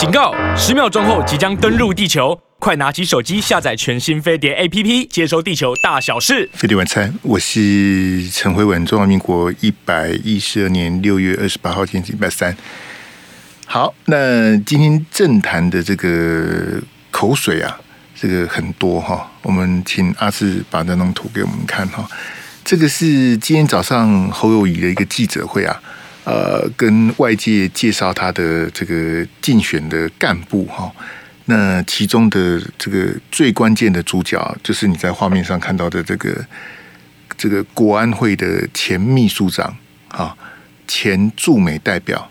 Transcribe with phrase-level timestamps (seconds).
[0.00, 0.34] 警告！
[0.56, 6.48] 十秒钟后即将登陆地球，快拿起手机下载全新飞碟 APP，接收地球大小事。
[6.54, 12.56] 飞碟晚餐，我是陈辉文，中华民国一百一十二年六月二十八号，今天是礼拜三。
[13.66, 16.80] 好，那今天政坛的这个
[17.10, 17.78] 口水啊，
[18.18, 22.08] 这个很多哈，我们请阿志把那张图给我们看哈。
[22.64, 25.78] 这个是今天早上侯友宜的一个记者会啊。
[26.30, 30.88] 呃，跟外界介绍他的这个竞选的干部哈，
[31.46, 36.46] 那其中的这个最关键的主角，就是你在画面上看到的这个
[37.36, 40.36] 这个国安会的前秘书长啊，
[40.86, 42.30] 前驻美代表，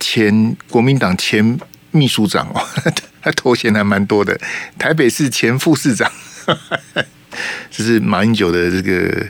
[0.00, 1.58] 前国民党前
[1.90, 2.66] 秘书长哦，
[3.20, 4.40] 他头衔还蛮多的，
[4.78, 6.10] 台北市前副市长，
[7.70, 9.26] 这是马英九的这个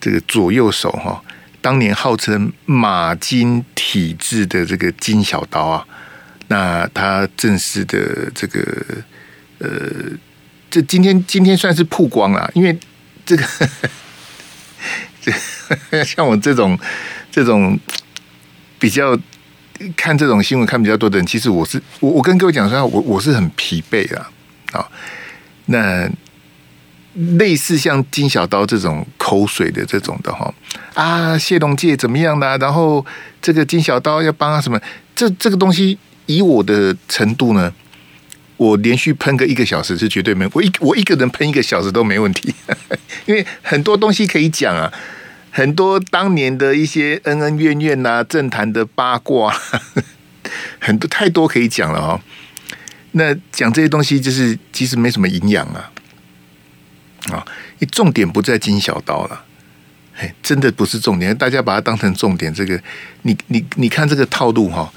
[0.00, 1.22] 这个左右手哈。
[1.60, 5.86] 当年号称马金体制的这个金小刀啊，
[6.48, 8.60] 那他正式的这个
[9.58, 9.68] 呃，
[10.70, 12.78] 这今天今天算是曝光了，因为
[13.26, 13.44] 这个
[15.20, 16.78] 这像我这种
[17.30, 17.78] 这种
[18.78, 19.18] 比较
[19.96, 24.26] 看这种新闻看比较多的人，其实我是我我跟各位讲说，我我是很疲惫的
[24.72, 24.88] 啊，
[25.66, 26.10] 那。
[27.14, 30.52] 类似像金小刀这种口水的这种的哈
[30.94, 32.56] 啊，谢龙介怎么样呢？
[32.58, 33.04] 然后
[33.42, 34.80] 这个金小刀要帮他什么？
[35.14, 37.72] 这这个东西以我的程度呢，
[38.56, 42.54] 我连续喷个一个小时是绝对没我一我一个人喷一个小时都没问题，
[43.26, 44.92] 因为很多东西可以讲啊，
[45.50, 49.52] 很多当年的一些恩恩怨怨呐，政坛的八卦，
[50.78, 52.20] 很多太多可以讲了哈。
[53.12, 55.90] 那讲这些东西就是其实没什么营养啊。
[57.28, 57.46] 啊，
[57.78, 59.44] 你重点不在金小刀了，
[60.16, 62.52] 哎，真的不是重点，大家把它当成重点。
[62.52, 62.82] 这个，
[63.22, 64.90] 你你你看这个套路哈，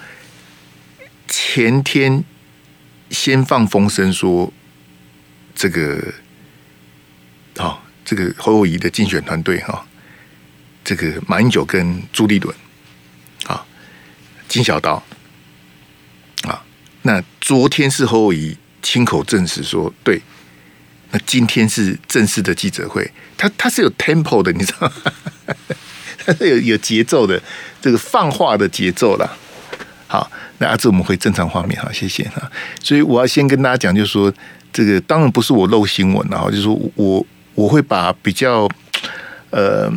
[1.28, 2.24] 前天
[3.10, 4.52] 先放风声说
[5.54, 6.14] 这个，
[7.58, 9.86] 好，这个侯友谊的竞选团队哈，
[10.84, 12.56] 这个马英九跟朱立伦，
[13.48, 13.66] 啊，
[14.48, 15.04] 金小刀，
[16.44, 16.64] 啊，
[17.02, 20.22] 那昨天是侯友谊亲口证实说对。
[21.14, 24.94] 那今天是正式的记者会，它它是有 tempo 的，你知道吗？
[26.26, 27.40] 它是有有节奏的，
[27.80, 29.38] 这个放话的节奏了。
[30.08, 32.52] 好，那阿志，我们回正常画面，哈，谢谢哈。
[32.82, 34.34] 所以我要先跟大家讲，就是说，
[34.74, 37.24] 这个当然不是我漏新闻了哈，就是说我
[37.54, 38.68] 我会把比较
[39.52, 39.92] 呃，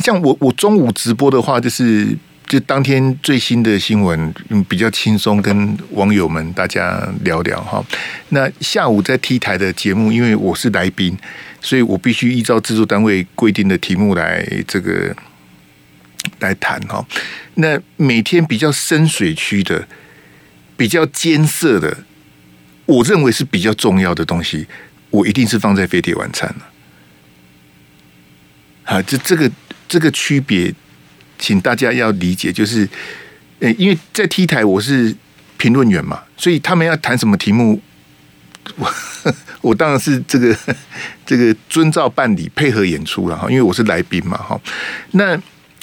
[0.00, 2.18] 像我我中午直播的话，就是。
[2.46, 7.84] 就当天最新的新闻，嗯，比较轻松，跟网友们大家聊聊哈。
[8.28, 11.18] 那下午在 T 台的节目，因为我是来宾，
[11.60, 15.14] 所以我必须依照制作单位规定的题目来这个
[16.38, 17.04] 来谈哈。
[17.54, 19.88] 那每天比较深水区的、
[20.76, 22.04] 比较艰涩的，
[22.84, 24.68] 我认为是比较重要的东西，
[25.10, 26.68] 我一定是放在飞碟晚餐了。
[28.84, 29.50] 啊，这这个
[29.88, 30.72] 这个区别。
[31.38, 32.88] 请大家要理解，就是，
[33.60, 35.14] 呃，因为在 T 台我是
[35.56, 37.80] 评论员嘛，所以他们要谈什么题目，
[38.76, 38.94] 我
[39.62, 40.56] 我当然是这个
[41.24, 44.60] 这个遵照办理配合演出了哈，因为我是来宾嘛哈。
[45.12, 45.38] 那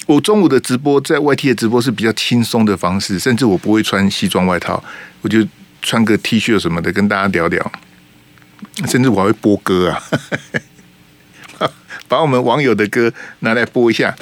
[0.06, 4.82] 我中午的直播在 YT 的直播是比较轻松的方式，甚至我不会穿西装外套，
[5.22, 5.46] 我就
[5.82, 7.72] 穿个 T 恤什么的跟大家聊聊，
[8.86, 9.90] 甚至我还会播歌
[11.58, 11.68] 啊，
[12.06, 14.14] 把我们网友的歌拿来播一下。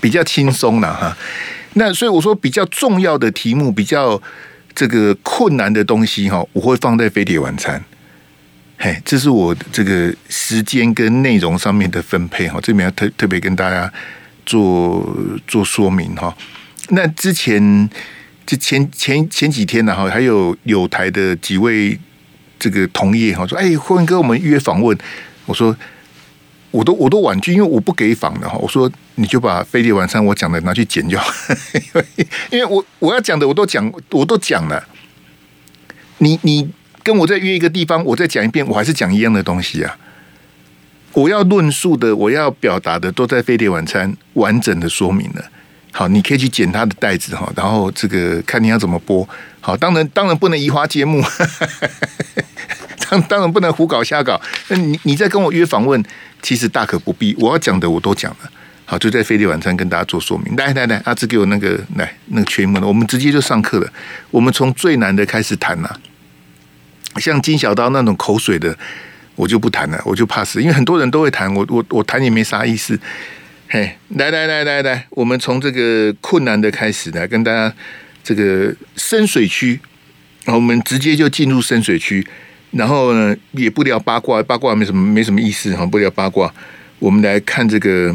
[0.00, 1.16] 比较轻松了哈，
[1.74, 4.20] 那所以我说比较重要的题目，比较
[4.74, 7.82] 这个困难的东西哈，我会放在飞碟晚餐。
[8.76, 13.90] 嘿，这是我这个时间跟内容上面的分配哈，这边要特特别跟大家
[14.44, 15.16] 做
[15.46, 16.36] 做说明哈。
[16.88, 17.88] 那之前
[18.44, 21.98] 就前前前几天呢哈，还有有台的几位
[22.58, 24.96] 这个同业哈说，哎，辉文哥，我们约访问，
[25.46, 25.74] 我说。
[26.74, 28.58] 我都我都婉拒，因为我不给访的哈。
[28.58, 31.22] 我说你就把飞碟晚餐我讲的拿去剪掉，
[32.50, 34.84] 因为我我要讲的我都讲我都讲了。
[36.18, 36.68] 你你
[37.04, 39.96] 跟我再约一个地方，我再讲一遍，我还是讲一样的东西啊。
[41.12, 45.44] 我要论述的，我要表达的，都在飞碟晚餐完整的说明了。
[45.92, 49.28] 好，你可以去剪他的袋子哈，然后这个看你要怎么播。
[49.60, 51.22] 好，当然当然不能移花接木，
[53.22, 54.40] 当然不能胡搞瞎搞。
[54.68, 56.02] 那你你在跟我约访问。
[56.42, 58.50] 其实大可不必，我要讲的我都讲了。
[58.84, 60.54] 好，就在飞碟晚餐跟大家做说明。
[60.56, 63.90] 来来来，阿志给我那个来那个全文，我们直接就上课了。
[64.30, 65.88] 我们从最难的开始谈呐，
[67.16, 68.76] 像金小刀那种口水的，
[69.36, 73.00] 我就不谈了，我就怕死，因为很多人都会谈，我我我谈也没啥意思。
[73.70, 77.74] 嘿，来来来来来，我们从这个困难的开始来跟大家
[78.22, 79.80] 这个深水区
[80.44, 82.26] 我们直接就进入深水区，
[82.74, 86.52] 然后呢，也不聊八卦，八卦没什么没什么意思哈，不聊八卦。
[86.98, 88.14] 我们来看这个，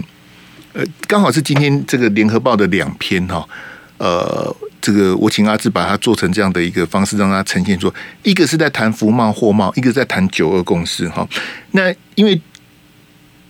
[0.73, 3.47] 呃，刚好是今天这个联合报的两篇哈，
[3.97, 11.27] 呃，这个我请阿志把它做成这样的一个方式，让它呈现出，一个是在谈福贸货贸，一个在谈九二共识哈。
[11.71, 12.41] 那因为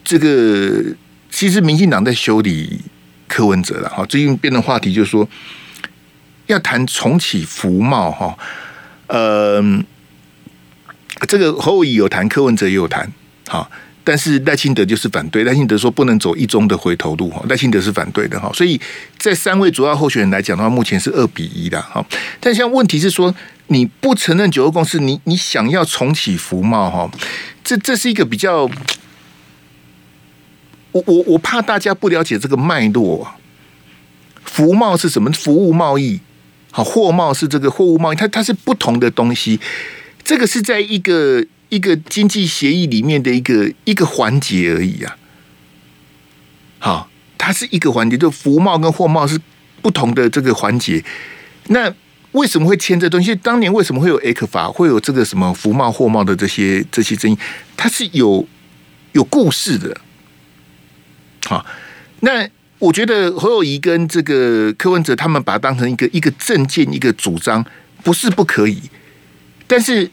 [0.04, 0.84] 这个
[1.32, 2.82] 其实民进党在修理
[3.28, 5.28] 柯文哲了哈，最近变的话题就是说
[6.48, 8.38] 要谈重启福贸哈。
[9.08, 9.60] 呃，
[11.28, 13.12] 这个侯友有谈，柯文哲也有谈，
[13.48, 13.70] 好，
[14.04, 15.44] 但是赖清德就是反对。
[15.44, 18.50] 赖清德说不能走一中的回头路，哈，赖清德是反对的，哈。
[18.54, 18.80] 所以
[19.18, 22.06] 在三位主要候选人来讲的话，目前是二比一的，哈。
[22.40, 23.34] 但现在问题是说，
[23.68, 27.12] 你不承认九二共识，你你想要重启服贸，哈，
[27.64, 28.70] 这这是一个比较，
[30.92, 33.28] 我我我怕大家不了解这个脉络，
[34.44, 35.32] 服贸是什么？
[35.32, 36.20] 服务贸易。
[36.72, 39.60] 好，货贸是这个货物贸易，它它是不同的东西。
[40.30, 45.18] 这个是在一个一个经济协议里面的一个一个环节而已啊。
[46.78, 49.42] 好，它是一个环节，就服贸跟货贸是
[49.82, 51.04] 不同的这个环节。
[51.70, 51.92] 那
[52.34, 53.34] 为什么会签这东西？
[53.38, 57.36] 当年为什么会有 ECFA，会有这个什么服贸货贸的这些这些争议？
[57.76, 58.48] 它是有
[59.14, 60.00] 有故事的。
[61.48, 61.66] 好，
[62.20, 62.48] 那。
[62.78, 67.66] 我觉得侯友宜跟这个柯文哲他们把它当成一个一个政见，一个主张，
[68.04, 68.84] 不是不可以。
[69.68, 70.10] 但是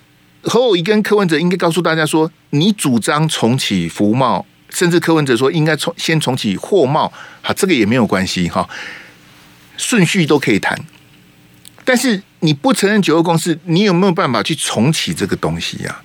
[0.46, 7.12] 侯友宜跟柯文哲应该告诉大家说，你主张重启服贸，甚至柯文哲说应该重先重启货贸，
[7.42, 8.68] 好，这个也没有关系哈，
[9.76, 10.78] 顺序都可以谈。
[11.84, 16.02] 但是你不承认九二共识，你有没有办法去重启这个东西呀？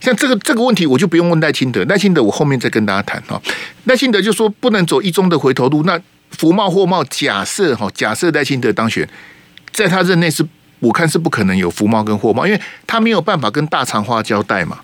[0.00, 3.40] 像这个这个问题，我就不用问赖清德，赖清德我后面再跟大家谈哈。
[3.84, 6.00] 赖清德就说不能走一中的回头路，那
[6.30, 9.06] 服贸货贸假设哈，假设赖清德当选，
[9.72, 10.42] 在他任内是
[10.80, 14.80] 我看是不可能有服贸跟货贸，因为他没有办法跟大肠花交代嘛。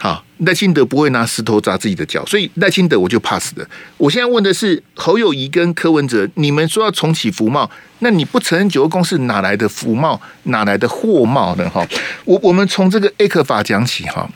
[0.00, 3.68] 好，赖清德不会拿石头砸自己的脚，所以赖清德我就 pass 了。
[3.96, 7.68] 我现在问的是侯友谊跟柯文哲，你们说要重启服贸，
[7.98, 11.68] 那你不承认九二共识，哪来的服贸，哪来的货贸呢？
[11.68, 11.84] 哈，
[12.24, 14.30] 我我们从这个 ECFA 讲起哈，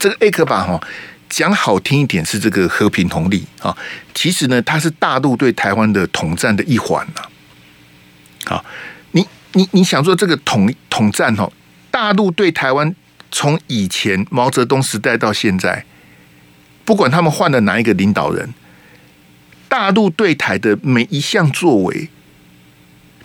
[0.00, 0.80] 这个 ECFA 哈
[1.28, 3.76] 讲好听一点是这个和平红利啊，
[4.14, 7.20] 其实呢它是大陆对台湾的统战的一环呐。
[8.46, 8.64] 好，
[9.58, 11.52] 你你想说这个统统战哦，
[11.90, 12.94] 大陆对台湾。
[13.30, 15.84] 从以前毛泽东时代到现在，
[16.86, 18.54] 不管他们换了哪一个领导人，
[19.68, 22.08] 大陆对台的每一项作为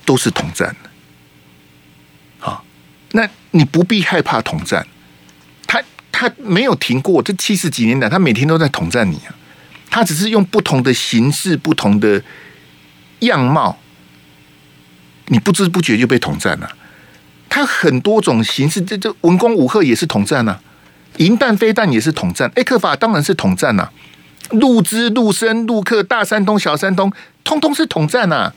[0.03, 0.75] 都是统战。
[2.38, 2.65] 好，
[3.13, 4.85] 那你不必害怕统战，
[5.65, 5.81] 他
[6.12, 9.33] 他没有停过，这七十几年来，他每天都在统战你啊。
[9.89, 12.21] 他只是用不同的形式、不同的
[13.19, 13.80] 样貌，
[15.27, 16.69] 你不知不觉就被统战了。
[17.49, 20.59] 它很多种形式，这这文攻武吓也是统战、啊，
[21.17, 23.91] 银弹飞弹也是统战艾克法当然是统战呐、啊，
[24.51, 27.11] 陆资陆生陆客大山东小山东，
[27.43, 28.53] 通通是统战呐、啊。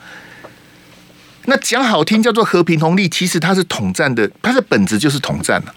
[1.44, 5.74] 那讲好听叫做和平红利，其实它是统战的，它的本质就是统战了、啊，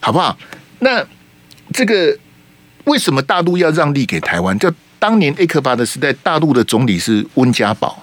[0.00, 0.36] 好不好？
[0.78, 1.04] 那
[1.72, 2.18] 这个
[2.84, 4.58] 为什么大陆要让利给台湾？
[4.58, 8.02] 就当年艾克法的时代，大陆的总理是温家宝，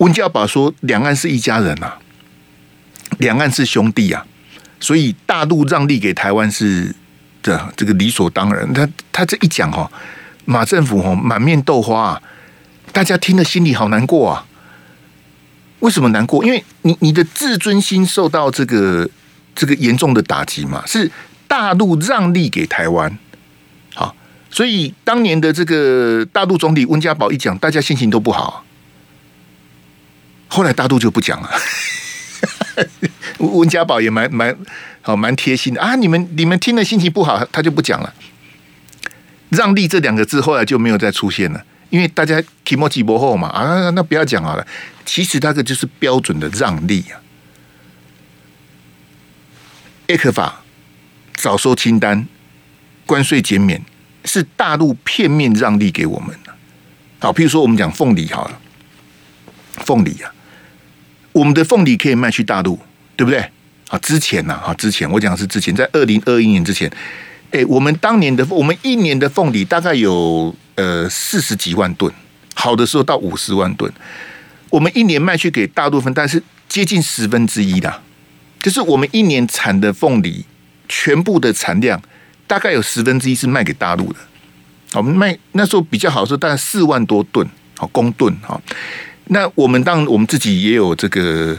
[0.00, 1.98] 温家宝说两岸是一家人啊。
[3.18, 4.24] 两岸是兄弟啊，
[4.78, 6.94] 所以大陆让利给台湾是
[7.42, 8.72] 的这个理所当然。
[8.72, 9.90] 他他这一讲哦，
[10.46, 12.22] 马政府哈满面豆花啊，
[12.92, 14.46] 大家听了心里好难过啊。
[15.80, 16.42] 为什么难过？
[16.44, 19.06] 因为你你的自尊心受到这个
[19.54, 20.82] 这个严重的打击嘛。
[20.86, 21.10] 是
[21.46, 23.18] 大陆让利给台湾，
[23.94, 24.14] 好，
[24.48, 28.64] 所以当年的这个大陆总理温家宝一讲，大家心情都不好。
[30.50, 31.50] 后来大陆就不讲了。
[33.38, 34.54] 温家宝也蛮蛮
[35.02, 35.94] 好，蛮贴心的啊！
[35.96, 38.12] 你们你们听了心情不好，他就不讲了。
[39.50, 44.66] 让利这两个字后来就没有再出现了，因为大家提莫吉博后嘛啊，那不要讲好了。
[45.04, 47.20] 其实那个就是标准的让利啊。
[50.08, 50.52] ECFA
[51.34, 52.26] 早收清单，
[53.06, 53.82] 关税减免
[54.24, 56.54] 是大陆片面让利给我们的。
[57.20, 58.58] 好，譬如说我们讲凤梨好了，
[59.84, 60.32] 凤梨啊。
[61.32, 62.78] 我们的凤梨可以卖去大陆，
[63.16, 63.44] 对不对？
[63.88, 66.90] 啊，之前呢，啊，之前我讲是之前，在二零二一年之前，
[67.50, 72.12] 哎，我们当年的我们一年的凤梨大概有呃四十几万吨，
[72.54, 73.92] 好的时候到五十万吨，
[74.70, 78.00] 我们一年卖去给大陆分，但是接近十分之一的，
[78.62, 80.44] 就是我们一年产的凤梨
[80.88, 82.00] 全部的产量
[82.46, 84.20] 大概有十分之一是卖给大陆的，
[84.92, 87.44] 我们卖那时候比较好的时候大概四万多吨，
[87.76, 88.60] 好公吨哈。
[89.32, 91.56] 那我们当我们自己也有这个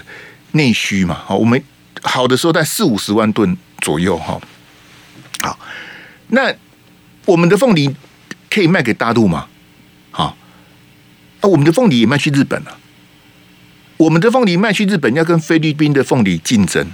[0.52, 1.62] 内需嘛，好，我们
[2.02, 4.40] 好的时候在四五十万吨左右哈。
[5.42, 5.58] 好，
[6.28, 6.54] 那
[7.26, 7.90] 我们的凤梨
[8.50, 9.48] 可以卖给大陆吗？
[10.12, 10.36] 好，
[11.40, 12.78] 啊，我们的凤梨也卖去日本了。
[13.96, 16.86] 我们的凤梨卖去日本要跟菲律宾的凤梨竞争。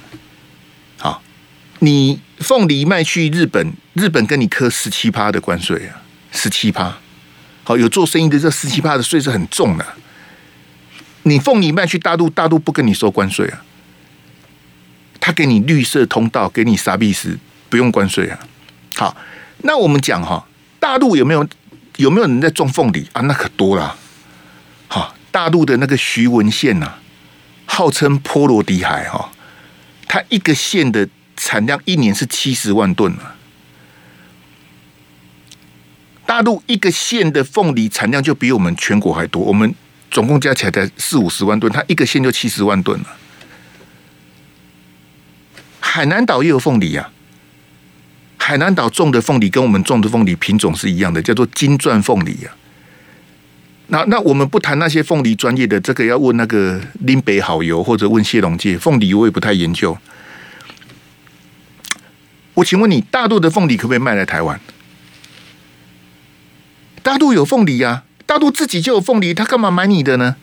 [0.99, 1.23] 好，
[1.79, 6.95] 你凤梨卖去日本，日本跟你磕十七趴的关税啊，十七趴。
[7.63, 9.83] 好，有做生意的这十七趴的税是很重的。
[11.27, 13.61] 你凤梨卖去大陆，大陆不跟你收关税啊，
[15.19, 17.37] 他给你绿色通道，给你啥币斯，
[17.69, 18.39] 不用关税啊。
[18.95, 19.15] 好，
[19.63, 20.47] 那我们讲哈，
[20.79, 21.47] 大陆有没有
[21.97, 23.21] 有没有人在种凤梨啊？
[23.21, 23.95] 那可多了。
[24.87, 26.95] 好，大陆的那个徐闻县呐，
[27.65, 29.31] 号称波罗的海哈，
[30.07, 33.35] 它一个县的产量一年是七十万吨啊。
[36.25, 39.73] 大陆一个县的凤梨产量就比我们全国还多，我们
[40.09, 43.07] 总共加起来才四五十万吨，它一个县就七十万吨了。
[45.79, 47.09] 海南岛也有凤梨啊，
[48.37, 52.55] 海南岛种的凤梨跟我们种的凤梨品种是一样的，叫做金钻凤梨啊。
[53.87, 59.97] 那那我们不谈那些凤梨专业的，这个要问那个林北好油或者问谢龙介，凤梨我也不太研究。
[62.55, 64.59] 我请问你，大陆的凤梨可不可以卖来台湾？
[67.01, 70.35] 大陆有凤梨呀，大陆自己就有凤梨，他干嘛买你的呢？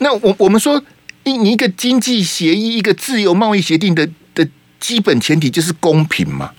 [0.00, 0.84] 那我我们说，
[1.24, 4.46] 一你一个经济协议，一个自由贸易协定的的
[4.78, 6.52] 基本前提就是公平嘛。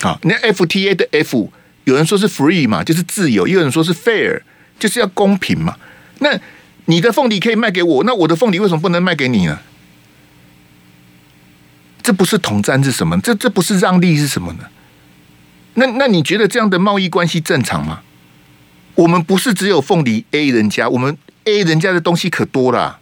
[0.00, 1.50] 好，那 FTA 的 F，
[1.84, 4.42] 有人说是 free 嘛，就是自由；也有人说是 fair，
[4.78, 5.76] 就是要公平嘛。
[6.18, 6.38] 那
[6.84, 9.60] 你的凤梨可以卖给我，那我的凤梨为什么不能卖给你呢？
[12.02, 13.18] 这不是统战是什么？
[13.20, 14.68] 这这不是让利是什么呢？
[15.76, 18.00] 那那你觉得这样的贸易关系正常吗？
[18.94, 22.98] 我们不是只有凤梨 A 人家，我们 A 人家的东西可多了，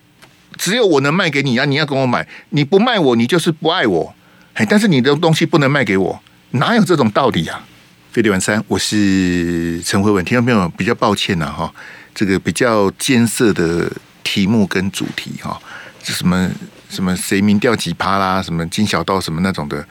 [0.59, 1.65] 只有我能卖给你啊！
[1.65, 4.15] 你要跟我买，你不卖我，你就是不爱我。
[4.55, 7.65] 哎，但是你的东西不能卖给我，哪有这种道理啊？
[8.11, 10.69] 飞碟晚三，我是陈慧文，听到没有？
[10.71, 11.73] 比较抱歉呐，哈，
[12.13, 13.89] 这个比较艰涩的
[14.25, 15.61] 题目跟主题哈，
[16.03, 16.51] 是什么
[16.91, 19.87] 什么谁民调几趴啦，什么金小刀什么那种的。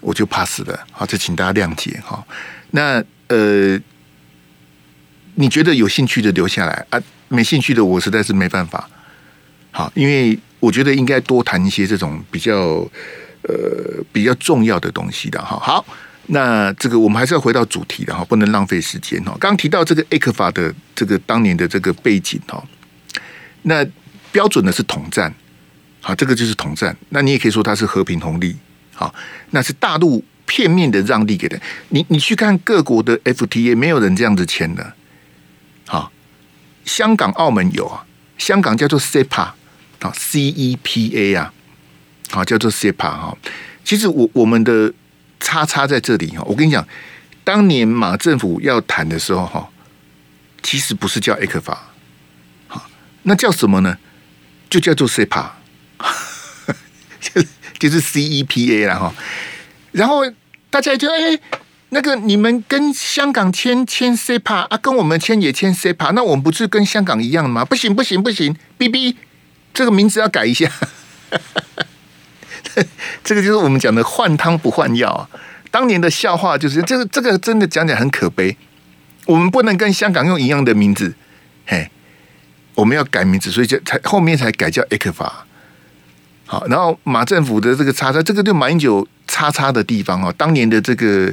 [0.00, 2.24] 我就怕死了，好，这请大家谅解哈。
[2.70, 3.78] 那呃，
[5.34, 8.88] 你觉得有兴趣的留下来啊，没兴趣的我实在是没办法。
[9.70, 12.54] 好，因为我觉得应该多谈一些这种比较
[13.42, 15.58] 呃比较重要的东西的哈。
[15.58, 15.84] 好，
[16.26, 19.36] 那这个我们还是要回到主题的哈，不能浪费时间哈。
[19.40, 22.62] 刚提到这个 ECFA 的这个当年的这个背景哈，
[23.62, 23.86] 那
[24.30, 25.32] 标准的是统战，
[26.00, 26.96] 好，这个就是统战。
[27.10, 28.56] 那你也可以说它是和平红利。
[28.98, 29.14] 好，
[29.50, 31.56] 那是大陆片面的让利给的。
[31.90, 34.92] 你你去看各国的 FTA，没有人这样子签的。
[35.86, 36.10] 好，
[36.84, 38.04] 香港、澳门有啊，
[38.38, 39.52] 香港叫做 CEPA
[40.00, 41.54] 啊，C E P A 啊，
[42.30, 43.38] 好叫做 CEPA 哈。
[43.84, 44.92] 其实我我们的
[45.38, 46.84] 叉叉在这里哈，我跟你讲，
[47.44, 49.70] 当年马政府要谈的时候哈，
[50.60, 51.78] 其实不是叫 ECFA，
[52.66, 52.90] 好，
[53.22, 53.96] 那叫什么呢？
[54.68, 55.50] 就叫做 CEPA。
[57.78, 59.14] 就是 CEPA 了哈，
[59.92, 60.22] 然后
[60.70, 61.38] 大家就哎，
[61.90, 67.64] 那个你们跟香港签签 CEPA 啊，跟我们签也签 CEPA，那我们不是跟香港一样吗？
[67.64, 69.16] 不行不行不行，B B，
[69.72, 70.70] 这个名字要改一下。
[73.24, 75.28] 这个就是我们讲的换汤不换药。
[75.70, 78.56] 当年的笑话就是这个这个真的讲讲很可悲，
[79.26, 81.14] 我们不能跟香港用一样的名字，
[81.66, 81.90] 嘿，
[82.74, 85.30] 我们要改名字，所以就才后面才改叫 ECFA。
[86.50, 91.30] 好，然后马政府的这个叉叉，这个就马英九叉叉的地方啊，当年的这个，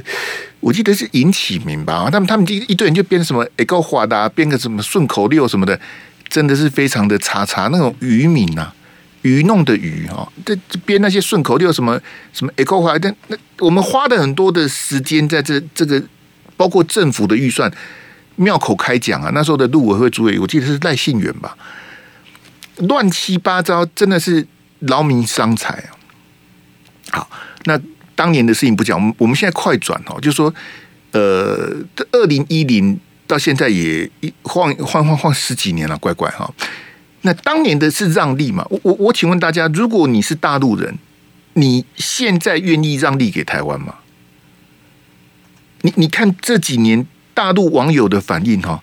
[0.60, 5.80] 我记得是尹启明吧，他们他们一一堆人就编什么 Echo 华的，编个什么顺口溜什么的，
[6.28, 8.70] 真的是非常的叉叉，那种愚民呐，
[9.22, 10.54] 愚弄的愚哈，这
[10.84, 11.98] 编那些顺口溜什么
[12.34, 16.02] 什么 Echo 华，但那我们花了很多的时间在这这个，
[16.58, 17.72] 包括政府的预算，
[18.34, 21.56] 庙口开讲啊，那时候的陆委会主委，我记得是赖信远吧，
[22.80, 24.46] 乱七八糟，真的是。
[24.86, 25.72] 劳民伤财
[27.10, 27.18] 啊！
[27.18, 27.30] 好，
[27.64, 27.80] 那
[28.14, 30.52] 当年的事情不讲，我们我们现在快转哦，就是说，
[31.12, 31.76] 呃，
[32.12, 36.52] 二零一零到现在也一晃晃晃晃十几年了，乖乖哈。
[37.22, 38.64] 那当年的是让利嘛？
[38.70, 40.96] 我我我请问大家，如果你是大陆人，
[41.54, 43.96] 你现在愿意让利给台湾吗？
[45.82, 48.82] 你你看这几年大陆网友的反应哈，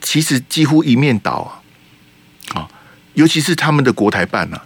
[0.00, 1.62] 其实几乎一面倒
[2.54, 2.60] 啊！
[2.60, 2.68] 啊，
[3.14, 4.64] 尤其是他们的国台办啊。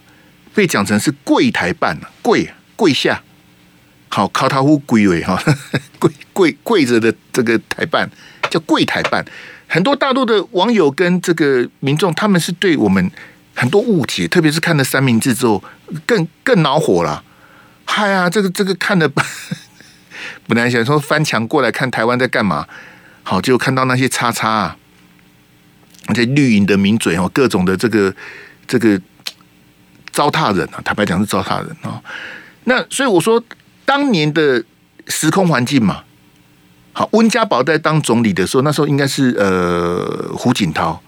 [0.53, 3.21] 被讲成是跪台办跪跪下，
[4.09, 5.41] 好靠他乎跪位哈，
[5.99, 8.09] 跪跪跪着的这个台办
[8.49, 9.25] 叫跪台办，
[9.67, 13.09] 很多大陆的网友跟这个民众，他们是对我们
[13.55, 15.63] 很多误解，特别是看了三明治之后，
[16.05, 17.23] 更更恼火了。
[17.85, 19.09] 嗨呀，这个这个看的，
[20.47, 22.67] 本来想说翻墙过来看台湾在干嘛，
[23.23, 24.77] 好，就看到那些叉叉啊，
[26.07, 28.13] 那些绿营的名嘴哦，各种的这个
[28.67, 28.99] 这个
[30.13, 32.01] 糟蹋人啊，坦白讲是糟蹋人啊。
[32.63, 33.43] 那所以我说，
[33.83, 34.63] 当年的
[35.07, 36.03] 时空环境嘛。
[36.95, 41.01] 好，温家宝在当总理的时候，那时候应该是呃胡锦涛，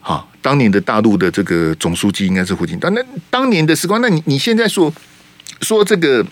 [0.00, 2.90] 好，当年的大陆的这个总书记应该是胡锦涛。
[2.90, 4.92] 那当年的时光，那你你现在说
[5.60, 6.26] 说这个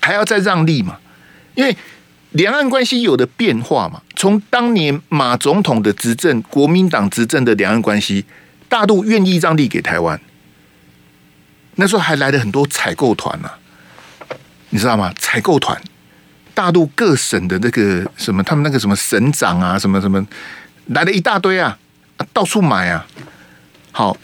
[0.00, 0.98] 还要再让利嘛？
[1.54, 1.76] 因为
[2.30, 4.02] 两岸关系有的变化嘛。
[4.16, 8.24] 从当年马总统的执政，国民党执政的两岸关系，
[8.68, 10.20] 大陆愿意让利给台湾，
[11.76, 13.50] 那时候还来了很多采购团呢，
[14.70, 15.12] 你知道吗？
[15.18, 15.80] 采购团。
[16.54, 20.26] 大陆各省的那个什么，他们那个什么省长啊，什么什么
[20.86, 21.78] 来了一大堆啊，
[22.32, 23.06] 到处买啊。
[23.92, 24.16] 好，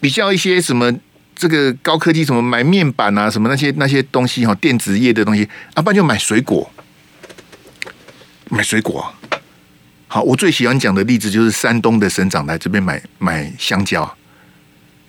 [0.00, 0.92] 比较一些什么
[1.34, 6.70] 这个高科技，什么买面板啊，什么那些那些东西哈，电子业的东西，啊，不然就买水果，
[8.50, 9.12] 买水果。
[10.06, 14.16] 好，我最喜欢讲的例子就是山东的省长来这边买买香蕉。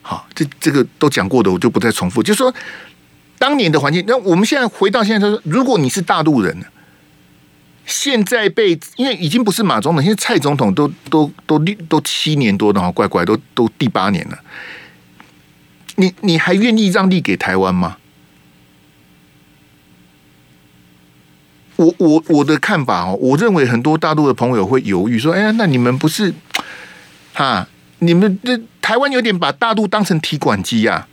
[0.08, 2.54] 好，这这个都讲过的，我就不再重复，就是说。
[3.38, 6.66] 当年的环境，那我们现在回到现在，说如果你是大陆人，
[7.86, 11.60] 现在被因为已经不是马总统，现在蔡总统都都都
[11.90, 14.40] 都七年多的话，乖乖都都第八年了，
[15.96, 17.98] 你你还愿意让利给台湾吗？
[21.76, 26.34] 我我我的看法哦，我认为很多大陆的朋友会犹豫说：“哎呀，那你们不是
[27.34, 27.68] 哈？
[28.00, 31.08] 你们这台湾有点把大陆当成提款机呀？”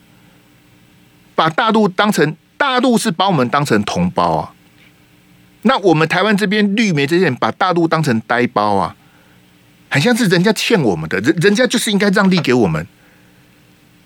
[1.34, 4.52] 把大陆当成大陆是把我们当成同胞啊，
[5.62, 8.94] 那我们台湾这边绿媒这些人把大陆当成呆包啊，
[9.88, 12.86] 很像是人家欠我们的，人人家就是应该让利给我们。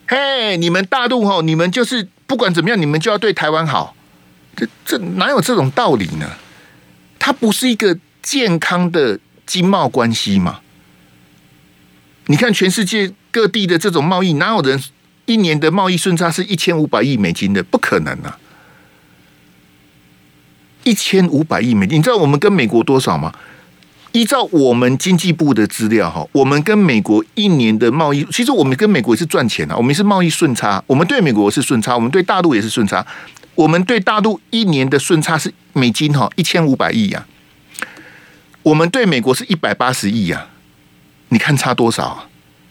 [0.07, 3.97] 嘿，你们大陆吼，你们就是不管怎么样，你们就要对台湾好，
[4.55, 6.31] 这这哪有这种道理呢？
[7.19, 10.61] 它不是一个健康的经贸关系嘛？
[12.27, 14.81] 你看全世界各地的这种贸易，哪有人？
[15.27, 18.39] 一年的贸易顺差是一千五百亿美金的，不可能啊！
[20.85, 23.35] 一千五百亿美金，你知道我们跟美国多少吗？
[24.13, 33.05] 依照我们经济部的资料哈，我们跟美国一年的贸易，其实我们跟美国也是赚钱啊，我们是贸易顺差，我们对美国是顺差，我们对大陆也是顺差，
[33.57, 37.27] 我们对大陆一年的顺差是美金哈一千五百亿呀，
[38.63, 40.47] 我们对美国是一百八十亿呀，
[41.29, 42.29] 你看差多少啊？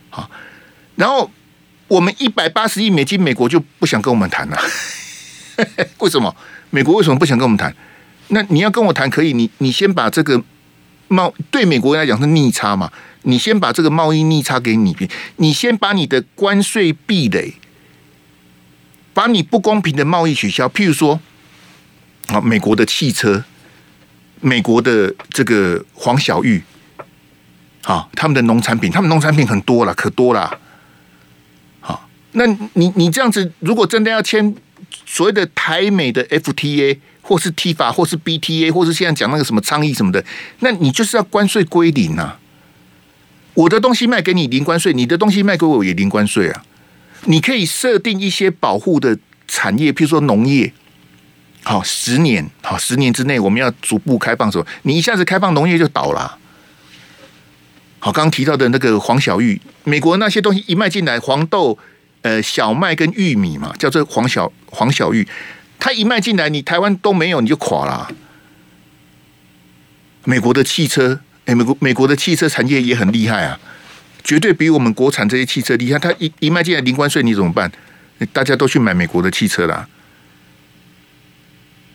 [0.10, 0.32] 好，
[0.96, 1.30] 然后。
[1.88, 4.58] 我们一百八十亿美金，美国就不想跟我们谈了。
[6.02, 6.36] 为什么？
[6.72, 7.74] 美国为什么不想跟我们谈？
[8.30, 10.44] 那你要跟我谈可以，你你先把这个
[11.10, 12.92] 贸对美国来讲是逆差嘛？
[13.22, 14.98] 你先把这个贸易逆差给你，
[15.36, 17.54] 你先把你的关税壁垒，
[19.14, 20.68] 把你不公平的贸易取消。
[20.68, 21.20] 譬如说，
[22.30, 23.44] 啊，美国的汽车，
[24.42, 26.64] 美国的这个黄小玉，
[27.86, 30.60] 啊，他们的农产品，他们农产品很多了，可多了。
[31.80, 34.56] 好那你你这样子，如果真的要签
[35.06, 40.26] 所谓的台美的 FTA，或是 T 法或是 BTA，或是现在讲那个什么倡议什么的，
[40.60, 42.40] 那你就是要关税归零啊！
[43.54, 46.64] 我的东西卖给你零关税，你的东西卖给我也零关税啊！
[47.26, 49.18] 你可以设定一些保护的
[49.48, 50.74] 产业，譬如说农业，
[51.64, 56.38] 好，十年，好，十年之内我们要逐步开放什么，你一下子开放农业就倒了。
[58.06, 61.76] 好，刚刚提到的那个黄小玉，美国那些东西一卖进来，黄豆。
[62.22, 65.28] 呃，小麦跟玉米嘛，叫做黄小黄小玉，
[65.80, 68.08] 它一卖进来，你台湾都没有，你就垮了。
[70.24, 73.60] 美国的汽车，哎，美国美国的汽车产业也很厉害啊，
[74.24, 75.98] 绝对比我们国产这些汽车厉害。
[75.98, 77.72] 它一一卖进来零关税，你怎么办？
[78.32, 79.88] 大家都去买美国的汽车啦。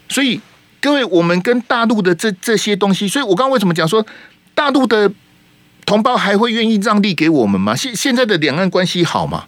[0.09, 0.41] 所以
[0.81, 4.05] 各位，我们跟大陆的这这些东西，所以我刚刚为什么讲说
[4.57, 5.13] 大陆的
[5.91, 7.75] 同胞还会愿意让利给我们吗？
[7.75, 9.47] 现现在的两岸关系好吗？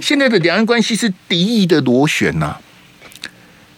[0.00, 2.56] 现在的两岸关系是敌意的螺旋呐、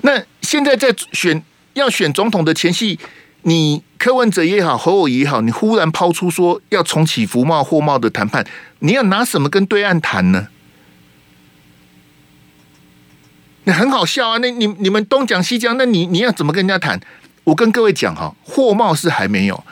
[0.00, 1.42] 那现在在选
[1.74, 2.98] 要选总统的前夕，
[3.42, 8.46] 你柯文哲也好，侯友也好，你忽然抛出说要重启服贸货贸的谈判，
[8.78, 10.48] 你要拿什么跟对岸谈呢？
[13.64, 14.38] 那很好笑啊！
[14.38, 16.98] 那你你们东讲西讲，那你你要怎么跟人家谈？
[17.44, 19.62] 我跟各位讲哈，货贸是还没有，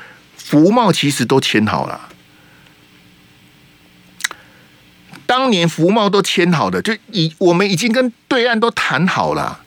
[0.45, 2.11] 服贸其实都签好了。
[5.25, 9.63] 当年服贸都签好的，就已我们已经跟对岸都谈好了。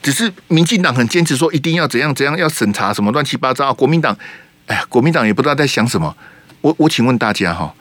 [0.00, 3.74] 只是民进党很坚持说一定要怎样怎样要审查什么乱七八糟。
[3.74, 4.16] 国民党，
[4.66, 6.16] 哎呀，国民党也不知道在想什么。
[6.60, 7.74] 我我请问大家哈，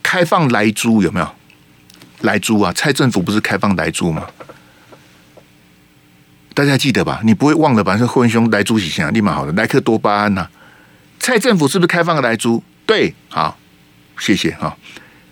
[0.00, 1.28] 开放莱猪有没有？
[2.20, 4.28] 莱猪啊，蔡政府不是开放莱猪吗？
[6.54, 7.20] 大家记得吧？
[7.24, 7.98] 你不会忘了吧？
[7.98, 10.48] 是混兄来猪几啊，立马好的莱克多巴胺呐、
[11.18, 12.62] 蔡政府是不是开放莱猪？
[12.86, 13.58] 对，好，
[14.18, 14.76] 谢谢哈。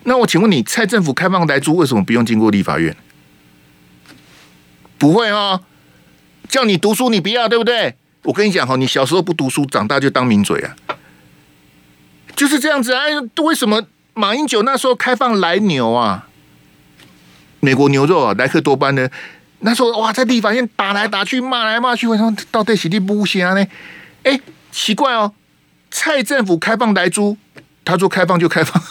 [0.03, 2.95] 那我请问你，蔡政府开放莱猪为什么不用经过立法院？
[4.97, 5.61] 不会哦，
[6.49, 7.95] 叫你读书你不要，对不对？
[8.23, 10.75] 我跟你讲哈，你小时候不读书，长大就当名嘴啊，
[12.35, 13.03] 就是这样子啊。
[13.43, 13.83] 为什么
[14.13, 16.27] 马英九那时候开放来牛啊？
[17.61, 19.09] 美国牛肉啊，莱克多巴胺呢？
[19.65, 23.65] 那时候哇，在立法院打来打去，骂来骂去，为什么到底是你不行呢？
[24.23, 24.37] 哎，
[24.71, 25.33] 奇怪哦，
[25.89, 27.37] 蔡政府开放来租，
[27.85, 28.83] 他说开放就开放。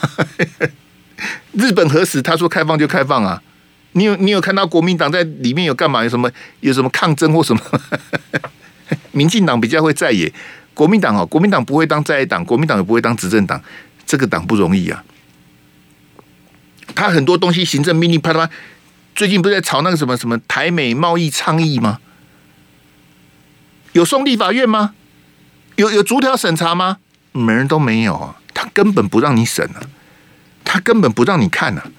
[1.53, 3.43] 日本核食，他说开放就开放啊？
[3.93, 6.03] 你有你有看到国民党在里面有干嘛？
[6.03, 6.31] 有什么
[6.61, 7.63] 有什么抗争或什么？
[9.13, 10.33] 民进党比较会在野，
[10.73, 13.63] 国民党哦，国民党不会当在野党，国民党也不会当执政党，
[14.07, 15.05] 这个党不容易啊。
[16.95, 18.49] 他很多东西行政命令啪啪。
[19.15, 22.01] 最近不是在吵那个什么什么台美贸易倡议吗？
[23.93, 24.95] 有送立法院吗？
[25.77, 26.99] 有有逐条审查吗？
[27.33, 28.37] 门人都没有啊！
[28.55, 29.81] 他根本不让你审啊！
[30.65, 31.91] 他根本不让你看啊！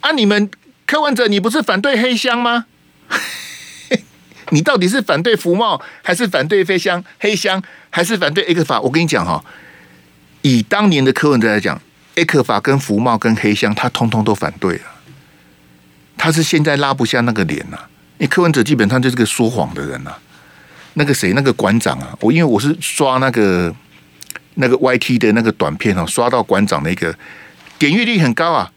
[0.00, 0.12] 啊！
[0.12, 0.50] 你们
[0.86, 2.66] 柯文哲，你不是反对黑箱吗？
[4.50, 8.80] 你到底是反对福茂，还是反对飞箱黑箱，还是反对 ECFA？
[8.80, 9.44] 我跟你讲哈，
[10.42, 11.80] 以当年的柯文哲来讲
[12.14, 14.82] ，ECFA 跟福茂跟黑箱，他通通都反对了。
[16.18, 17.78] 他是现在拉不下那个脸呐、
[18.18, 20.12] 因为柯文哲基本上就是个说谎的人呐、
[20.94, 23.74] 那个谁，那个馆长啊，我因为我是刷那个
[24.54, 27.14] 那个 YT 的那个短片哦，刷到馆长的一个
[27.78, 28.70] 点阅率很高啊。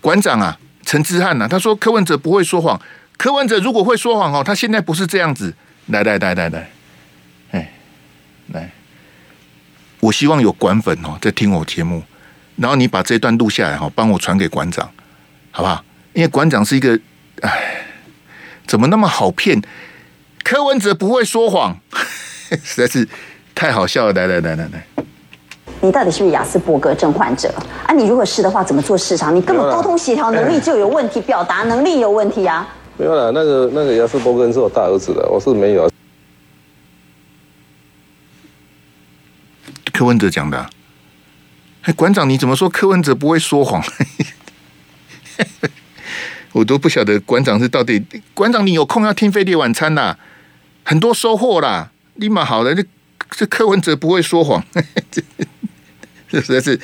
[0.00, 2.80] 馆长啊，陈之汉呐，他说柯文哲不会说谎。
[3.16, 5.52] 柯文哲如果会说谎哦，他现在不是这样子。
[5.86, 6.70] 来来来来来，
[7.52, 7.72] 哎，
[8.48, 8.70] 来，
[10.00, 12.02] 我希望有馆粉哦在听我节目，
[12.56, 14.90] 然后你把这段录下来哈，帮我传给馆长，
[15.52, 15.84] 好不好？
[16.16, 16.98] 因为馆长是一个，
[17.42, 17.84] 哎，
[18.66, 19.60] 怎么那么好骗？
[20.42, 21.78] 柯文哲不会说谎，
[22.64, 23.06] 实在是
[23.54, 24.12] 太好笑了！
[24.14, 24.86] 来来来来来，
[25.82, 27.54] 你到底是不是亚斯伯格症患者
[27.86, 27.92] 啊？
[27.92, 29.36] 你如果是的话，怎么做市场？
[29.36, 32.66] 你根本沟通协调能力就有问题，表达能力有问题啊！
[32.96, 35.90] 没有啦，那个那个雅斯伯格是我大儿子的，我是没有。
[39.92, 40.70] 柯文哲讲的，
[41.82, 43.84] 哎，馆长你怎么说柯文哲不会说谎？
[46.56, 50.16] 我都不晓得馆长是到底馆长，你有空要听飞碟晚餐呐？
[50.84, 52.74] 很多收获啦，立马好了。
[52.74, 52.82] 这
[53.30, 54.64] 这柯文哲不会说谎，
[55.10, 55.20] 这
[56.40, 56.80] 实在是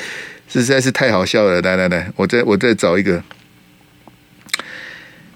[0.46, 1.62] 实在是太好笑了。
[1.62, 3.24] 来来来，我再我再找一个。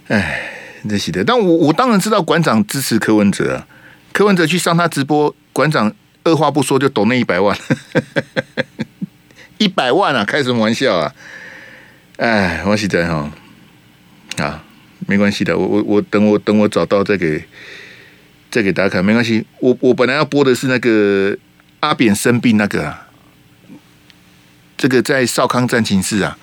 [0.09, 0.53] 哎，
[0.87, 1.25] 这喜的。
[1.25, 3.67] 但我我当然知道馆长支持柯文哲啊。
[4.13, 5.91] 柯文哲去上他直播，馆长
[6.25, 7.57] 二话不说就抖那一百万，
[9.57, 10.27] 一百万啊！
[10.27, 11.15] 开什么玩笑啊？
[12.19, 13.31] 哎，我实在哈。
[14.37, 14.63] 啊，
[15.07, 17.43] 没关系的，我我我等我等我找到再给
[18.51, 19.47] 再给大家看，没关系。
[19.61, 21.37] 我我本来要播的是那个
[21.81, 23.09] 阿扁生病那个啊，
[24.77, 26.37] 这个在少康战情室啊，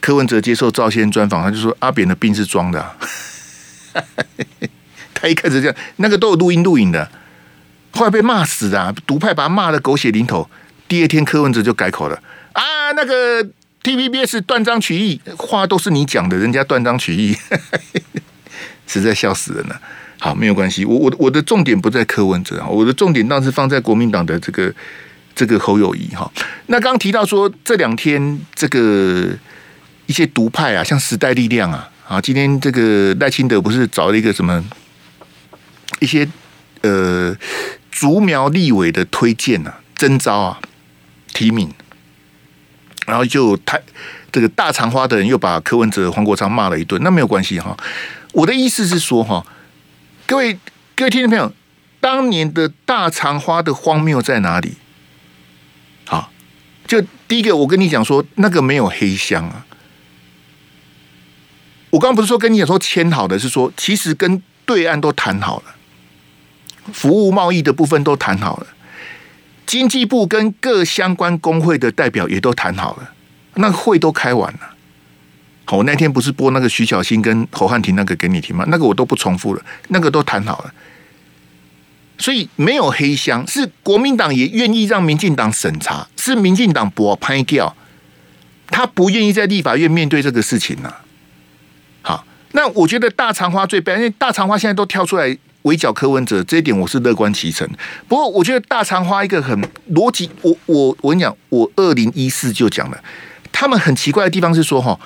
[0.00, 2.96] 柯文哲接受赵先专访，他就说阿扁的病是装的，啊，
[5.12, 7.10] 他一开始这样，那个都有录音录影的，
[7.92, 10.48] 后来被骂死，啊，独派把他骂的狗血淋头。
[10.86, 13.50] 第二天柯文哲就改口了啊，那个。
[13.86, 17.36] TVBS 断章取义，话都是你讲的，人家断章取义，
[18.88, 19.80] 实在笑死人了。
[20.18, 24.74] 好，没有关系，我我我的重点不在柯文哲啊，我的重点倒是放在国民党的这个
[25.36, 26.28] 这个侯友宜哈。
[26.66, 29.28] 那刚提到说这两天这个
[30.06, 34.64] 一些独派啊，像时代力量啊，啊，今天这个赖清德不是找了一个什么
[36.00, 36.28] 一些
[36.80, 37.32] 呃
[37.92, 40.58] 竹苗立委的推荐啊，征召啊，
[41.32, 41.72] 提名。
[43.06, 43.80] 然后就太
[44.30, 47.74] 这个大长花的人又把柯文哲、黄国昌骂了一顿，那没有关系哈。
[48.32, 49.46] 我的意思是说哈，
[50.26, 50.58] 各位
[50.94, 51.50] 各位听众朋友，
[52.00, 54.74] 当年的大长花的荒谬在哪里？
[56.04, 56.30] 好，
[56.86, 59.64] 就第一个，我跟你讲说，那个没有黑箱啊。
[61.90, 65.74] 我刚不是说跟你讲说签好的，是说其实跟对岸都谈好了，
[66.92, 68.66] 服务贸易的部分都谈好了。
[69.66, 73.12] 经济部跟各相关工会的代表也都谈好了，
[73.54, 74.60] 那会都开完了。
[75.64, 78.64] 好，我那天不是播那个徐小新跟侯汉廷那个给你听吗？
[78.68, 80.72] 那个我都不重复了，那个都谈好了。
[82.18, 87.76] 所以没有黑箱，是国民党也愿意让民进党审查，是民进党不拍掉，
[88.68, 90.94] 他不愿意在立法院面对这个事情呢。
[92.02, 97.68] 好，那我觉得大肠花最悲，因为大肠花现在都跳出来围剿柯文哲，这一点我是乐观其成。
[98.06, 99.60] 不过我觉得大肠花一个很
[99.92, 103.02] 逻辑，我我我跟你讲，我二零一四就讲了，
[103.50, 104.98] 他们很奇怪的地方是说哈，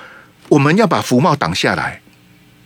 [0.51, 2.03] 我们要把福茂挡下来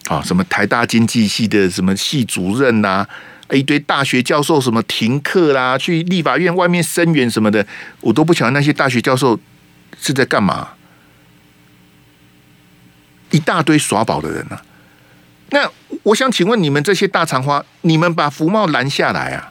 [0.09, 3.09] 啊，什么台大经济系的什么系主任呐、啊，
[3.53, 7.65] 一堆大学教授什么停课啦，去立法院外面声援什么的，
[8.01, 9.39] 我都不晓得那些大学教授
[10.01, 10.71] 是在干嘛，
[13.31, 14.61] 一大堆耍宝的人啊。
[15.51, 15.71] 那
[16.03, 19.49] 我想请问你们这些大肠花，你们把福茂拦下来啊，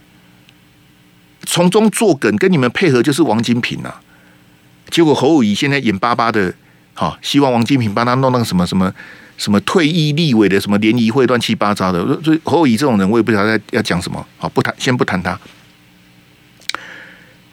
[1.45, 4.01] 从中作梗，跟你们配合就是王金平啊。
[4.89, 6.53] 结果侯友宜现在眼巴巴的，
[6.93, 8.93] 好希望王金平帮他弄那个什么什么
[9.38, 12.03] 什么退役立委的什么联谊会，乱七八糟的。
[12.21, 14.23] 所以侯友宜这种人，我也不晓得要讲什么。
[14.38, 15.39] 好，不谈，先不谈他。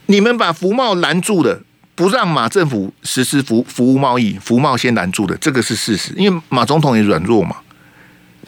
[0.06, 1.62] 你们把福茂拦住了，
[1.94, 6.12] 不让马政府实施服服务贸易，福茂先拦住的，这个是事实。
[6.16, 7.56] 因为马总统也软弱嘛。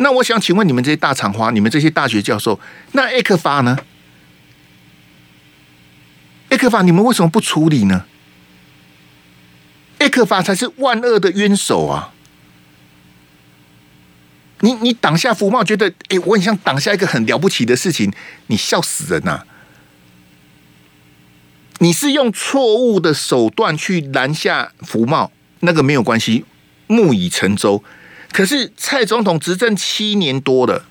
[0.03, 2.59] 那我想请问你们这些大厂花，你们这些大学教授，
[2.93, 3.79] 那 ECFA 呢
[6.51, 8.05] ？ECFA 你们为什么不处理呢
[9.99, 12.13] ？ECFA 才是万恶的冤首啊！
[14.61, 18.13] 你你挡下福茂，觉得哎，我很想挡下一个很了不起的事情，
[18.49, 19.45] 你笑死人呐、
[21.79, 26.45] 你是用错误的手段去拦下福茂，那个没有关系，
[26.87, 27.83] 木已成舟。
[28.33, 30.85] 可是蔡总统执政七年多了，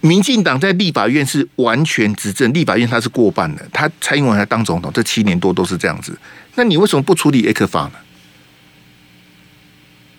[0.00, 6.18] 民进党在立法院是完全执政，立法院他是过半的，他蔡英文还当总统，这七年多都是这样子。
[6.56, 7.92] 那你为什么不处理 ECFA 呢？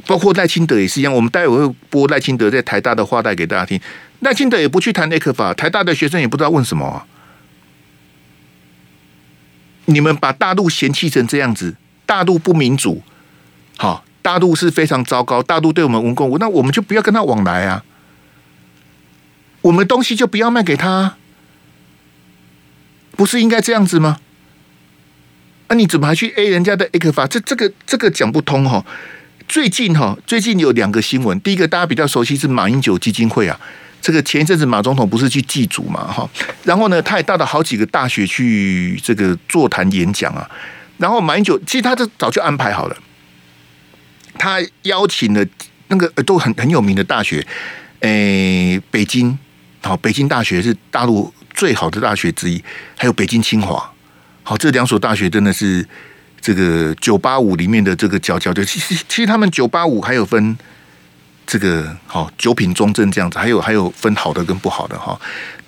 [0.08, 3.78] 包括赖清德也是一样，我们待会会播赖清德在台大的话带给大家听。
[4.22, 7.06] 赖清德也不去谈 ECFA，台大的学生也不知道问什么啊。
[9.88, 11.76] 你们把大陆嫌弃成这样子，
[12.06, 13.04] 大陆不民主，
[13.76, 14.05] 好。
[14.26, 17.84] 大陆是非常糟糕，大陆对我们无共无，那我们就不要跟他往来啊。
[19.62, 21.18] 我们东西就不要卖给他，
[23.12, 24.18] 不是应该这样子吗？
[25.68, 27.28] 那、啊、你怎么还去 A 人家的 ECFA？
[27.28, 28.84] 这这个这个讲不通哈。
[29.48, 33.60] 最近哈，最近有两个新闻，第一个大家比较熟悉是马英九基金会啊，
[34.02, 36.28] 这个前一阵子马总统不是去祭祖嘛哈，
[36.64, 40.50] 然后呢，他也到了好几个大学去这个座谈演讲啊，
[40.98, 42.98] 然后马英九其实他这早就安排好了。
[44.38, 45.46] 他邀请了
[45.88, 47.46] 那个都很很有名的大学，
[48.00, 49.38] 诶、北京，
[49.82, 52.64] 好，北京大学是大陆最好的大学之一，
[52.98, 53.92] 还有北京清华，
[54.44, 55.88] 好，这两所大学真的是
[56.42, 58.64] 这个九八五里面的这个佼佼者。
[58.64, 60.58] 其实其实他们九八五还有分
[61.46, 65.20] 这个好九品中正这样子，还有还有分好的跟不好的哈。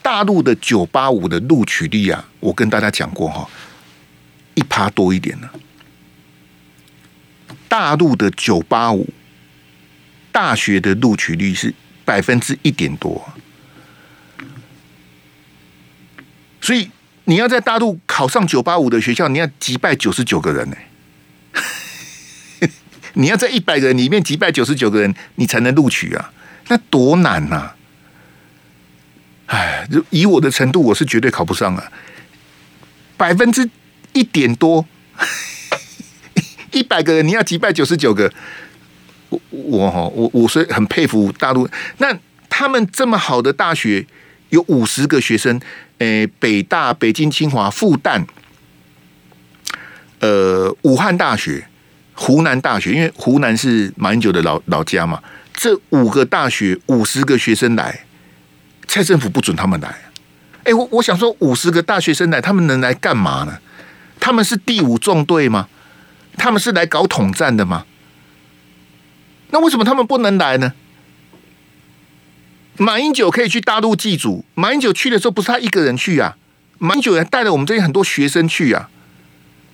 [0.02, 3.48] 大陆的九八五的录取率啊，我跟大家讲过哈，
[4.56, 5.50] 一趴多一点呢。
[7.68, 9.10] 大陆的九八五
[10.32, 11.74] 大学的录取率是
[12.06, 13.34] 百分之一点多，
[16.62, 16.90] 所以
[17.26, 20.78] 你要在大陆考上九八五的学校，你要击败九十九个人呢。
[23.14, 26.32] 你要在一百个人里面击败九十九个人，你才能录取啊，
[26.68, 27.72] 那多难呐！
[29.48, 31.92] 哎，以我的程度，我是绝对考不上啊，
[33.18, 33.68] 百分之
[34.14, 34.86] 一点多。
[36.78, 38.32] 一百个人，你要击败九十九个，
[39.30, 41.68] 我我我我所以很佩服大陆。
[41.98, 42.16] 那
[42.48, 44.06] 他们这么好的大学，
[44.50, 45.60] 有五十个学生，
[45.98, 48.24] 诶，北大、北京清华、复旦，
[50.20, 51.68] 呃，武汉大学、
[52.14, 55.22] 湖南大学，因为湖南是马英九的老老家嘛。
[55.56, 58.06] 这五个大学五十个学生来，
[58.88, 59.96] 蔡政府不准他们来。
[60.64, 63.58] 哎，我我想说，五十个大学生来，他们能来干嘛呢？
[64.20, 65.68] 他们是第五纵队吗？
[66.38, 67.86] 他们是来搞统战的吗？
[69.50, 70.74] 那为什么他们不能来呢？
[72.78, 76.38] 马英九可以去大陆祭祖，马英九去的时候不是他一个人去啊，
[76.78, 78.90] 马英九还带了我们这些很多学生去啊。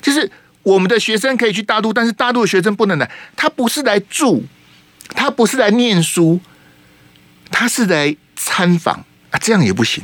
[0.02, 3.12] 就是我们的学生可以去大陆，但是大陆的学生不能来。
[3.36, 4.46] 他不是来住，
[5.10, 6.40] 他不是来念书，
[7.52, 10.04] 他是来参访啊，这样也不行。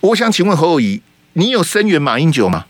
[0.00, 1.02] 我想请问侯友宜。
[1.38, 2.66] 你有声援马英九吗？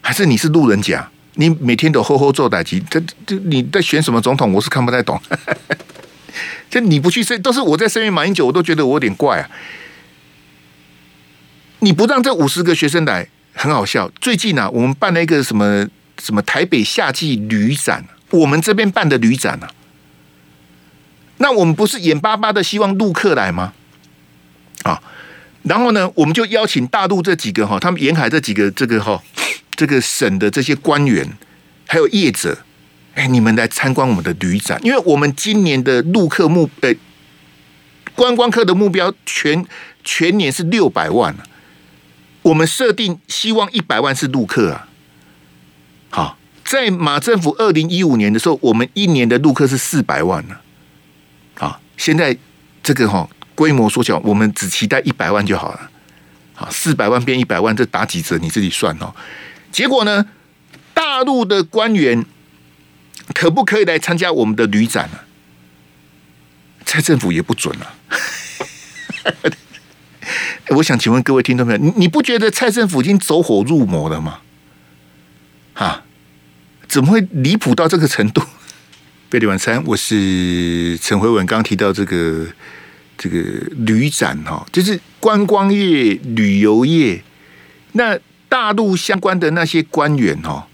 [0.00, 1.10] 还是你是路人甲？
[1.34, 4.50] 你每天都吼吼做打击，这这你在选什么总统？
[4.54, 5.20] 我是看不太懂。
[6.70, 9.50] 这你不去声，都是我在声援马英九，我都觉得我有点怪啊。
[11.80, 14.10] 你不让这五十个学生来，很好笑。
[14.22, 15.86] 最近啊，我们办了一个什么
[16.18, 19.68] 什么台北夏季旅展，我们这边办的旅展啊，
[21.36, 23.74] 那我们不是眼巴巴的希望陆客来吗？
[24.84, 25.02] 啊。
[25.62, 29.22] 然后呢，我们就邀请大陆这几个哈，他们沿海这几个这个哈，
[29.76, 31.30] 这个省的这些官员，
[31.86, 32.58] 还有业者，
[33.14, 36.94] 哎，你们来参观我们的旅展，因为我们今年的陆客目呃
[38.14, 39.64] 观光客的目标全
[40.02, 41.36] 全年是六百万，
[42.42, 44.88] 我们设定希望一百万是陆客啊。
[46.08, 50.56] 好，在马政府二零一五年的时候，我们一年的陆客是四百万呢。
[51.54, 52.36] 好，现在
[52.82, 53.28] 这个哈
[53.60, 55.90] 规模缩小，我们只期待一百万就好了。
[56.54, 58.38] 好，四百万变一百万，这打几折？
[58.38, 59.14] 你自己算哦。
[59.70, 60.24] 结果呢，
[60.94, 62.24] 大陆的官员
[63.34, 65.18] 可不可以来参加我们的旅展呢？
[66.86, 67.92] 蔡政府也不准啊。
[70.76, 74.38] 我想请问各位听众朋友，你你不觉得蔡政府已经走火入魔了吗？
[75.74, 76.04] 啊，
[76.88, 78.42] 怎么会离谱到这个程度？
[79.28, 81.44] 贝蒂晚餐，我是陈辉文。
[81.44, 82.46] 刚提到这个
[83.22, 83.36] 这个
[83.84, 87.22] 旅展哈，就是观光业、旅游业，
[87.92, 90.64] 那大陆相关的那些官员哦，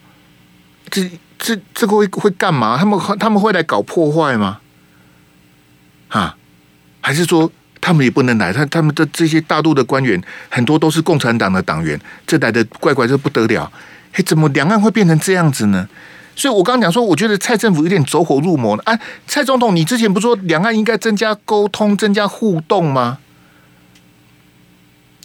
[0.89, 2.79] 这这这个会会干嘛？
[2.79, 4.61] 他们他们会来搞破坏吗？
[6.07, 6.37] 啊，
[7.01, 8.53] 还是说他们也不能来？
[8.53, 13.69] 他他们的这些大陆的官员很多都是共产党的党员，这来的怪怪，这不得了！
[14.13, 15.89] 嘿，怎么两岸会变成这样子呢？
[16.37, 18.83] 所以我刚刚讲说，我觉得蔡政府有点走火入魔了。
[18.85, 23.19] 啊，蔡总统，你之前不说两岸应该增加沟通、增加互动吗？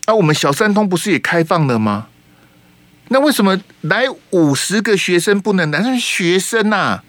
[0.06, 2.08] 啊，我们小三通不是也开放了吗？
[3.10, 6.00] 那为什么来五十个学生不能来？
[6.00, 7.04] 学生呐、啊，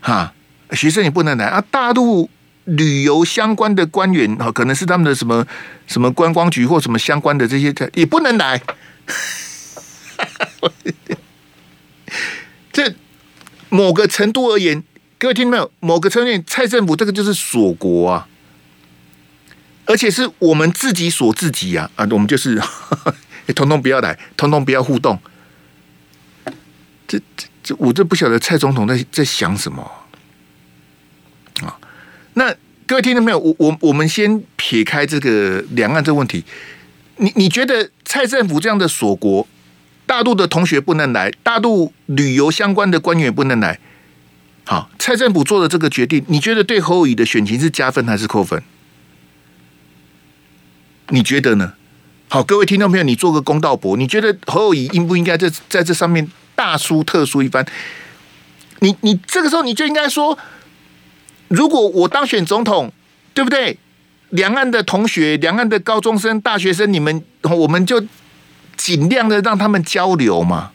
[0.00, 0.32] 哈，
[0.72, 1.62] 学生也不能来啊。
[1.70, 2.30] 大陆
[2.64, 5.46] 旅游相关的官员啊，可能是他们的什么
[5.86, 8.62] 什么观光局或什么相关的这些，也不能来。
[12.72, 12.94] 这
[13.68, 14.82] 某个程度而言，
[15.18, 15.70] 各位听到没有？
[15.80, 18.28] 某个程度，蔡政府这个就是锁国啊，
[19.86, 22.06] 而且是我们自己锁自己啊啊！
[22.10, 22.60] 我们就是
[23.54, 25.18] 通通不要来，通通不要互动。
[27.08, 29.82] 这这这，我这不晓得蔡总统在在想什么
[31.62, 31.78] 啊？
[32.34, 32.54] 那
[32.86, 33.38] 各位听到没有？
[33.38, 36.44] 我我我们先撇开这个两岸这个问题，
[37.16, 39.46] 你你觉得蔡政府这样的锁国？
[40.06, 43.78] 大陆的同学不能来，大陆旅游相关的官员也不能来。
[44.64, 48.62] 好，蔡政府做的这个决定，你觉得对侯友宜的选情是加分还是扣分？
[51.08, 51.74] 你觉得呢？
[52.28, 57.66] 好，各位听众朋友，你做个公道伯，你觉得侯友宜应不应该在在这上面大书特书一番？
[58.80, 60.38] 你你这个时候你就应该说，
[61.48, 62.92] 如果我当选总统，
[63.34, 63.78] 对不对？
[64.30, 68.04] 两岸的同学，两岸的高中生、大学生，你们我们就。
[68.76, 70.72] 尽量的让他们交流嘛。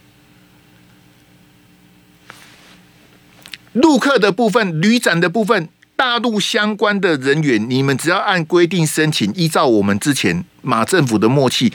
[3.73, 11.71] 陆客的部分、旅展的部分，大陆相关的人员，你们只要按规定申请，依照我们之前马政府的默契，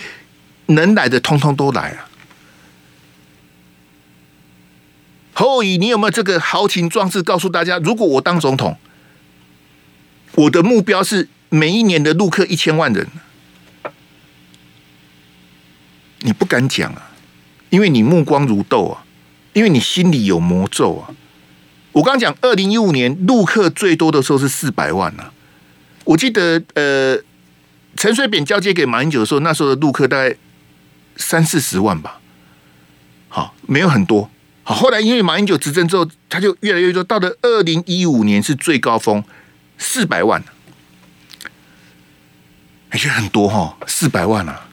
[0.66, 2.08] 能来的通通都来啊。
[5.32, 7.78] 侯友宜，你有没有这个豪情壮志告诉大家？
[7.78, 8.76] 如果我当总统，
[10.32, 13.06] 我的目标是每一年的陆客一千万人。
[16.20, 17.10] 你不敢讲啊，
[17.70, 19.04] 因为你目光如豆啊，
[19.52, 21.14] 因为你心里有魔咒啊。
[21.92, 25.32] 我刚讲，二零一五年陆客最多的时候是四百万啊。
[26.04, 27.18] 我记得，呃，
[27.96, 30.36] 陈水扁交接给马英九的时候，那时候的陆客大概
[31.16, 32.20] 三四十万吧。
[33.28, 34.30] 好，没有很多。
[34.62, 37.02] 好，后来因为马英九执政之后，他就越来越多。
[37.02, 39.24] 到了二零一五年是最高峰，
[39.78, 40.44] 四百万，
[42.90, 44.65] 还是很多哈，四百万啊。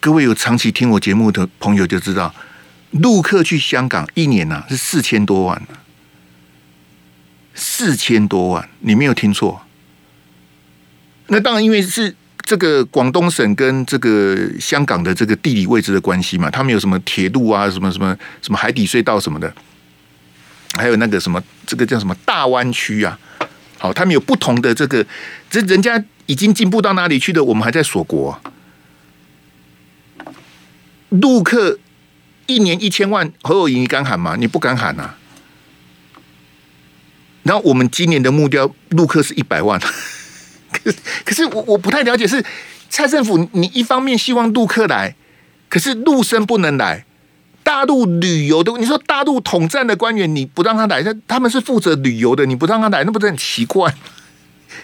[0.00, 2.34] 各位有长期听我节目的朋友就知道，
[2.92, 5.84] 陆客去香港一年呐、是四千多万、啊，
[7.54, 9.60] 四千多万，你没有听错。
[11.26, 19.52] 那当然，因为是这个广东省跟这个香港的这个地理位置的关系嘛，他们有什么铁路啊，什么什么什么海底隧道什么的，
[20.78, 23.18] 还有那个什么这个叫什么大湾区啊，
[23.76, 25.06] 好，他们有不同的这个，
[25.50, 28.40] 这人家已经进步到哪里去的，我们还在锁国、
[31.10, 31.78] 陆客
[32.46, 34.36] 一年一千万，侯友宜你敢喊吗？
[34.38, 35.16] 你不敢喊呐、啊。
[37.42, 39.78] 然后我们今年的目标，陆客是一百万。
[40.72, 40.92] 可
[41.24, 42.44] 可是我我不太了解，是
[42.88, 45.16] 蔡政府你一方面希望陆客来，
[45.68, 47.04] 可是陆生不能来。
[47.62, 53.94] 大陆旅游的，你说大陆统战的官员你不让他来，他他们是负责旅游的，你不让他来，那不是很奇怪？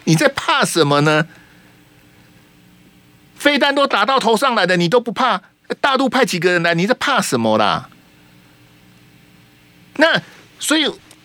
[0.05, 1.27] 你在怕什么呢？
[3.35, 5.43] 飞弹都打到头上来的，你都不怕？
[5.81, 6.75] 大陆派几个人来？
[6.75, 7.89] 你在怕什么啦？
[9.97, 10.21] 那
[10.59, 10.85] 所以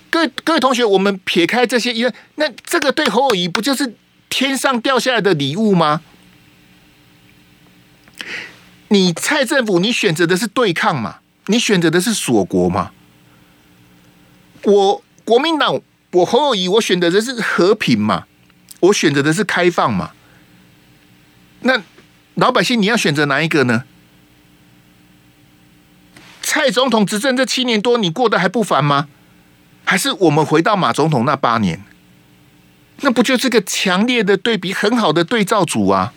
[0.09, 3.95] 各位各位同学，我们撇开这些，因为那这个对侯友谊不就是
[4.29, 6.01] 天上掉下来的礼物吗？
[8.89, 11.19] 你蔡政府，你选择的是对抗嘛？
[11.47, 12.91] 你选择的是锁国吗？
[14.63, 15.81] 我国民党，
[16.11, 18.25] 我侯友谊，我选择的是和平嘛？
[18.79, 20.11] 我选择的是开放嘛？
[21.61, 21.81] 那
[22.35, 23.83] 老百姓你要选择哪一个呢？
[26.53, 29.07] 蔡总统执政这七年多，你过得还不烦吗？
[29.85, 31.81] 还是我们回到马总统那八年？
[32.97, 36.11] 那不就是个强烈的对比，很好的对照组啊！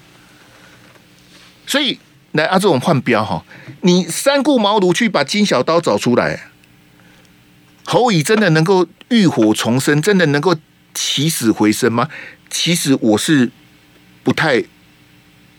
[1.68, 2.00] 所以
[2.32, 3.44] 来啊，这种换标哈，
[3.82, 6.48] 你三顾茅庐去把金小刀找出来，
[7.84, 10.56] 侯乙真的能够浴火重生，真的能够
[10.92, 12.08] 起死回生吗？
[12.50, 13.52] 其实我是
[14.24, 14.64] 不太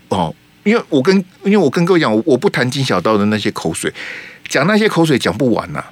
[0.10, 1.16] 哦，因为我跟
[1.46, 3.94] 因为我跟各位讲，我我不谈金小刀的那些口水，
[4.48, 5.84] 讲那些口水讲不完呐、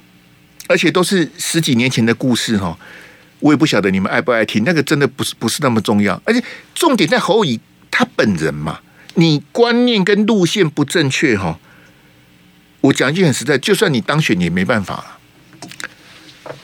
[0.68, 2.76] 而且都是十几年前的故事哈，
[3.40, 6.42] 我也不晓得你们爱不爱听，那个真的不是不是那么重要，而且
[6.74, 8.80] 重点在侯乙他本人嘛。
[9.14, 11.58] 你观念跟路线不正确哈，
[12.80, 15.18] 我讲一句很实在，就算你当选也没办法了。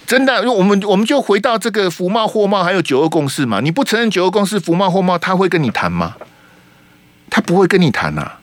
[0.07, 3.61] 真的，我们我们就回到这个福贸、货贸还有九二共识嘛。
[3.61, 6.17] 你不承认九二共识，福贸、货贸他会跟你谈吗？
[7.31, 8.40] 他不会跟你谈呐。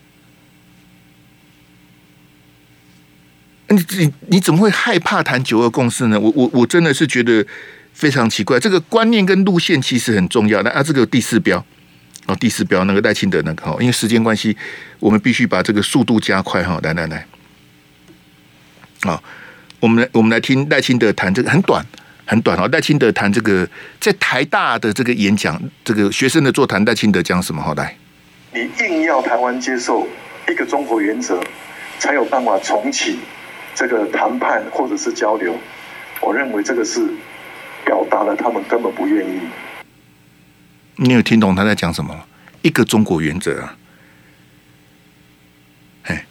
[3.68, 6.18] 你你你怎么会害怕谈九二共识呢？
[6.18, 7.46] 我我我真的是觉得
[7.92, 8.58] 非常奇怪。
[8.58, 10.82] 这个观念跟路线其实很重要那啊。
[10.82, 11.64] 这个第四标。
[12.26, 14.54] 哦，第四标那个赖清德那个哈，因为时间关系，
[14.98, 16.78] 我们必须把这个速度加快哈。
[16.82, 17.26] 来来来，
[19.00, 19.24] 好，
[19.80, 21.82] 我们来我们来听赖清德谈这个很短
[22.26, 22.68] 很短哦。
[22.70, 23.66] 赖清德谈这个
[23.98, 27.62] 在台大的这个演讲，这个学生的座谈，赖清德讲什么？
[27.62, 27.96] 好，来，
[28.52, 30.06] 你硬要台湾接受
[30.50, 31.42] 一个中国原则，
[31.98, 33.18] 才有办法重启
[33.78, 35.54] 这个谈判或者是交流。
[36.20, 37.08] 我认为这个是
[37.84, 39.38] 表达了他们根本不愿意。
[40.96, 42.24] 你有听懂他在讲什么？
[42.62, 43.76] 一个中国原则啊，
[46.02, 46.26] 哎，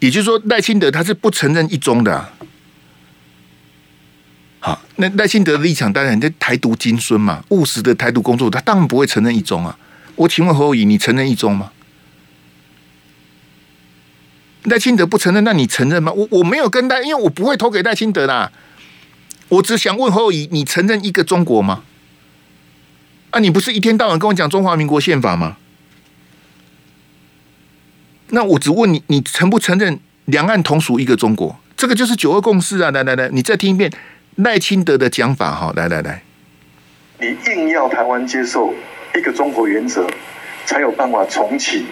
[0.00, 2.32] 也就是说赖清德他是不承认一中的啊。
[4.60, 9.78] 好，那赖清德的立场当然在台独金孙嘛，务实的台独工作，他当然不会承认一中啊。
[10.16, 11.70] 我请问侯友宜，你承认一中吗？
[14.64, 16.12] 赖清德不承认，那你承认吗？
[16.12, 18.50] 我我没有跟赖，因为我不会投给赖清德啦。
[19.48, 21.82] 我只想问侯友，你承认一个中国吗？
[23.30, 25.56] 啊，你不是一天到晚跟我讲中华民国宪法吗？
[28.28, 31.56] 那我只问你，你承不承认两岸同属一个中国？
[31.76, 32.90] 这个就是九二共识啊！
[32.90, 33.92] 来来来，你再听一遍
[34.36, 35.72] 赖清德的讲法哈！
[35.76, 36.22] 来来来，
[37.20, 38.72] 你硬要台湾接受
[39.14, 40.06] 一个中国原则，
[40.64, 41.84] 才有办法重启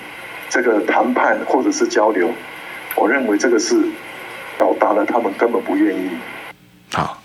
[0.49, 2.33] 这个谈判或者是交流。
[2.97, 3.75] 我认为这个是
[4.59, 6.11] 表达了他们根本不愿意。
[6.93, 7.19] 好。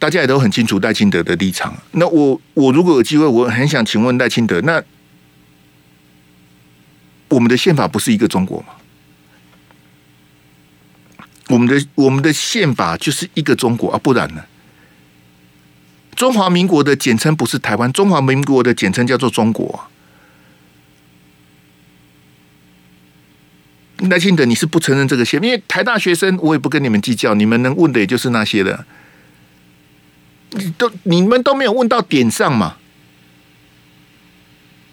[0.00, 1.76] 大家也都很清楚戴清德的立场。
[1.90, 4.80] 那我我如果有机会，我很想请问戴清德，那
[7.26, 8.66] 我们的宪法不是一个中国吗？
[11.48, 14.44] 我们的我们的宪法就是一个中国啊，不然呢？
[16.14, 19.90] 中华民国的简称不是台湾，中华民国的简称叫做中国。
[23.98, 25.42] 赖清德，你是不承认这个宪？
[25.42, 28.86] 因为台大学生，我也不跟你们计较，你们能问的也就是那些了。
[30.50, 32.76] 你都你们都没有问到点上嘛？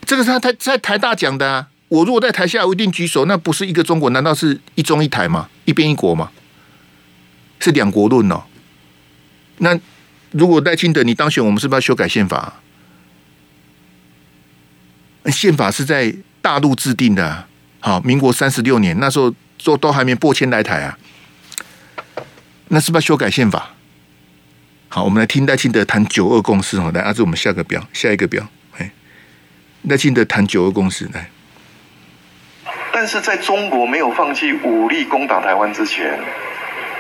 [0.06, 1.68] 这个是他在在台大讲的啊。
[1.88, 3.26] 我如果在台下，我一定举手。
[3.26, 4.10] 那不是一个中国？
[4.10, 5.50] 难道是一中一台吗？
[5.66, 6.32] 一边一国吗？
[7.60, 8.44] 是两国论哦。
[9.60, 9.80] 那
[10.32, 12.62] 如果赖清德你当选，我们是不是要修改宪法？
[15.28, 17.48] 宪法是在大陆制定的啊。
[17.86, 19.32] 好，民国三十六年那时候
[19.64, 20.98] 都都还没播迁来台啊。
[22.70, 23.76] 那是不是要修改宪法？
[24.90, 26.90] 好，我们来听赖清德谈九二共识哦。
[26.96, 28.44] 来，阿志，我们下个表，下一个表。
[28.80, 28.90] 哎，
[29.84, 31.30] 赖清德谈九二共识来。
[32.92, 36.20] 但是在中国没有放弃武力攻打台湾之前，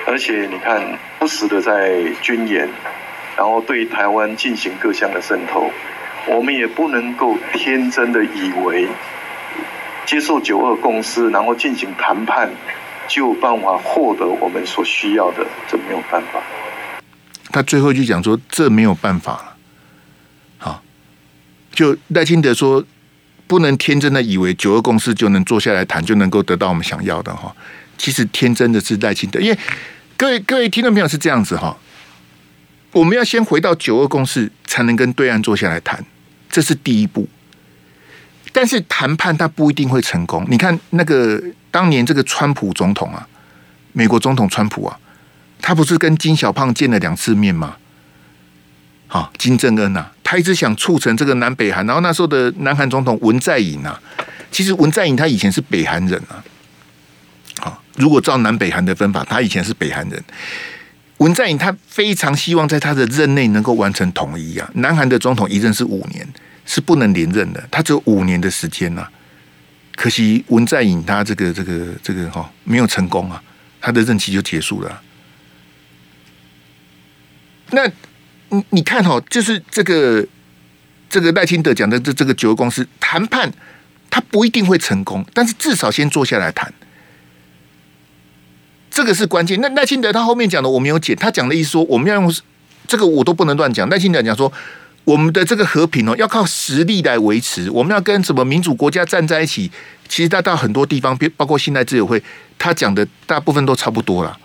[0.05, 2.69] 而且你看不时的在军演，
[3.35, 5.71] 然后对台湾进行各项的渗透，
[6.27, 8.87] 我们也不能够天真的以为
[10.05, 12.49] 接受九二共识，然后进行谈判，
[13.07, 16.41] 就有办法获得我们所需要的，这没有办法。
[17.51, 19.55] 他最后就讲说：“这没有办法了。”
[20.57, 20.83] 好，
[21.71, 22.83] 就赖清德说
[23.47, 27.55] ：“不能天真的以为九二共识就能坐下来谈，就能够得到我们想要的哈。
[27.97, 29.57] 其实天真的是赖清德，因为
[30.17, 31.77] 各位各位听众朋友是这样子哈。
[32.91, 36.03] 我们要先回到九二共识，才能跟对岸坐下来谈，
[36.49, 37.27] 这是第一步。
[38.55, 40.45] 但是谈判他不一定会成功。
[40.49, 43.27] 你看那个当年这个川普总统啊，
[43.91, 44.97] 美国总统川普啊。”
[45.61, 47.75] 他不是跟金小胖见了两次面吗？
[49.07, 51.83] 好，金正恩呐，他一直想促成这个南北韩。
[51.87, 53.99] 然后那时候的南韩总统文在寅呐，
[54.51, 56.43] 其实文在寅他以前是北韩人啊。
[57.59, 60.23] 好，如果照南北韩的分法，他以前是北韩人。
[61.17, 64.69] 文在寅他非常希望在他的任内能够完成统一啊。
[64.75, 66.27] 南韩的总统一任是五年，
[66.65, 69.11] 是不能连任的，他只有五年的时间呐、啊。
[69.95, 73.41] 可惜文在寅他这个这个这个哈没有成功啊，
[73.79, 75.01] 他的任期就结束了、
[77.71, 77.87] 那
[78.49, 80.25] 你你看哈，就是这个
[81.09, 83.49] 这个赖清德讲的这这个九二共识谈判，
[84.09, 86.73] 他不一定会成功，但是至少先坐下来谈。
[88.91, 89.59] 这个是关键。
[89.61, 92.33] 那赖清德他后面讲的我没有解，他讲的意思说我们要用
[92.87, 93.89] 这个我都不能乱讲。
[93.89, 94.51] 赖清德讲说
[95.05, 99.71] 我们的这个和平哦要靠实力来维持，我们要跟什么民主国家站在一起。
[100.07, 102.21] 其实他到很多地方，包括现在自由会，
[102.59, 104.37] 他讲的大部分都差不多了。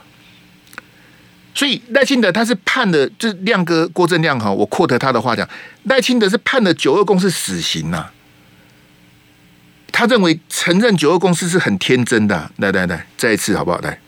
[1.55, 5.47] 所以赖清德他是判的，就是亮哥郭正亮哈，我扩得他的话讲，
[5.83, 8.11] 赖清德是判的九二共识死刑呐、
[9.93, 13.79] 他认为承认九二共识是很天真的、来来来，再一次好不好？
[13.81, 13.99] 来。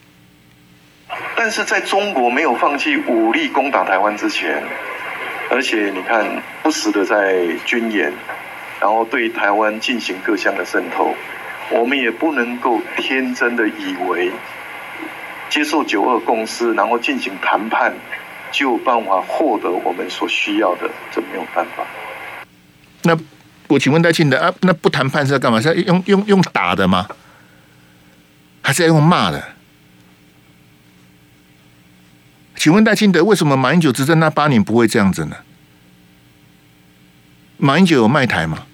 [1.37, 4.63] 但是在中国没有放弃武力攻打台湾之前，
[5.53, 8.11] 而且你看不时的在军演，
[8.81, 11.15] 然后对台湾进行各项的渗透，
[11.71, 14.33] 我们也不能够天真的以为
[15.51, 17.93] 接受九二共识，然后进行谈判，
[18.51, 21.85] 就有办法获得我们所需要的，这没有办法。
[23.03, 23.15] 那
[23.69, 25.61] 我请问戴庆的啊，那不谈判是要干嘛？
[25.61, 27.07] 是要用用用打的吗？
[28.63, 29.45] 还是要用骂的？
[32.63, 35.39] 请问赖清德，为什么马英九执政那八年不会这样子呢？
[37.57, 38.67] 马英九有卖台吗？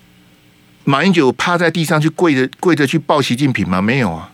[0.84, 3.80] 马英九趴在地上去跪着跪着去抱习近平吗？
[3.80, 4.30] 没有啊。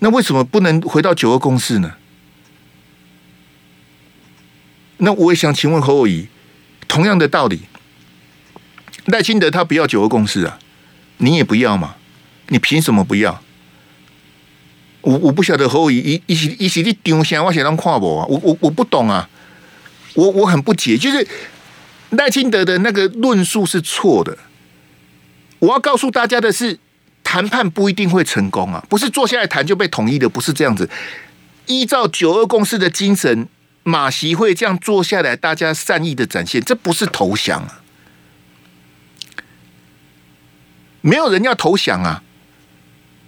[0.00, 1.94] 那为什么不能回到九二共识呢？
[4.96, 6.26] 那我也想请问侯友宜，
[6.88, 7.60] 同样的道理，
[9.04, 10.58] 赖清德他不要九二共识啊，
[11.18, 11.94] 你也不要嘛？
[12.48, 13.40] 你凭什么不要？
[15.06, 19.28] 我我不晓得侯友宜，一一一时你丢下我写当跨博啊，我我我不懂啊，
[20.14, 21.24] 我我很不解，就是
[22.10, 24.36] 赖清德的那个论述是错的。
[25.60, 26.80] 我要告诉大家的是，
[27.22, 30.90] 谈判不一定会成功啊，不是坐下来谈就被统一的，不是这样子。
[31.66, 33.46] 依照九二共识的精神，
[33.84, 37.80] 马习会这样坐下来，大家善意的展现，这不是投降啊，
[41.00, 42.24] 没有人要投降啊。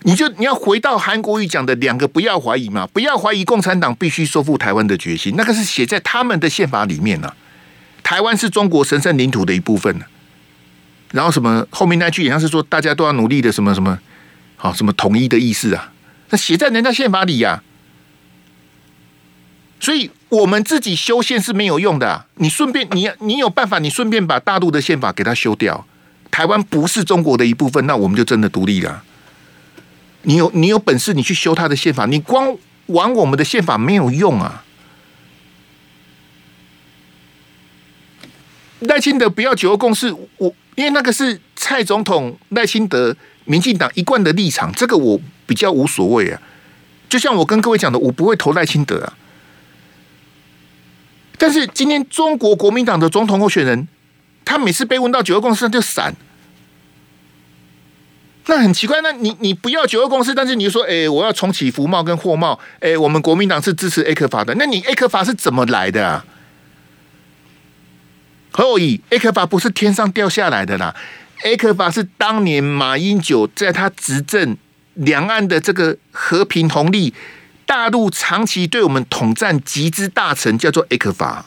[0.03, 7.37] 你就你要回到韩国瑜讲的两个不要怀疑嘛，不要怀疑共产党必须收复台湾的决心，那个是写在他们的宪法里面呢、啊。
[8.03, 10.01] 台湾是中国神圣领土的一部分、
[11.11, 13.99] 然后什么后面那句好像是说大家都要努力的什么什么，
[14.57, 15.93] 好什么统一的意思啊？
[16.31, 17.65] 那写在人家宪法里呀、啊。
[19.81, 25.87] 所以我们自己修宪是没有用的、你顺便你你有办法，你顺便把大陆的宪法给它修掉。
[26.31, 29.03] 台湾不是中国的一部分，那我们就真的独立了。
[30.29, 32.05] 你有你有本事，你去修他的宪法。
[32.05, 32.55] 你光
[32.87, 34.63] 玩我们的宪法没有用啊！
[38.81, 43.17] 赖清德不要九二共识，我因为那个是蔡总统赖清德
[43.47, 46.43] 民进党一贯的立场，这个我比较无所谓啊。
[47.09, 49.17] 就像我跟各位讲的，我不会投赖清德啊。
[51.39, 53.89] 但是今天中国国民党的总统候选人，
[54.45, 56.15] 他每次被问到九二共识，他就闪。
[58.49, 66.25] 那很奇怪，那你你不要九二共识，但是你就说，哎、我要重启服贸跟货贸，哎、我们国民党是支持 A 克法的，那你 A 克法是怎么来的啊？
[68.51, 70.97] 何友宜，ECFA 不是天上掉下来的啦
[71.45, 74.57] ？A 克法是当年马英九在他执政
[74.95, 77.15] 两岸的这个和平红利，
[77.67, 81.45] 大陆长期对我们统战集资大成，叫做 A 克法。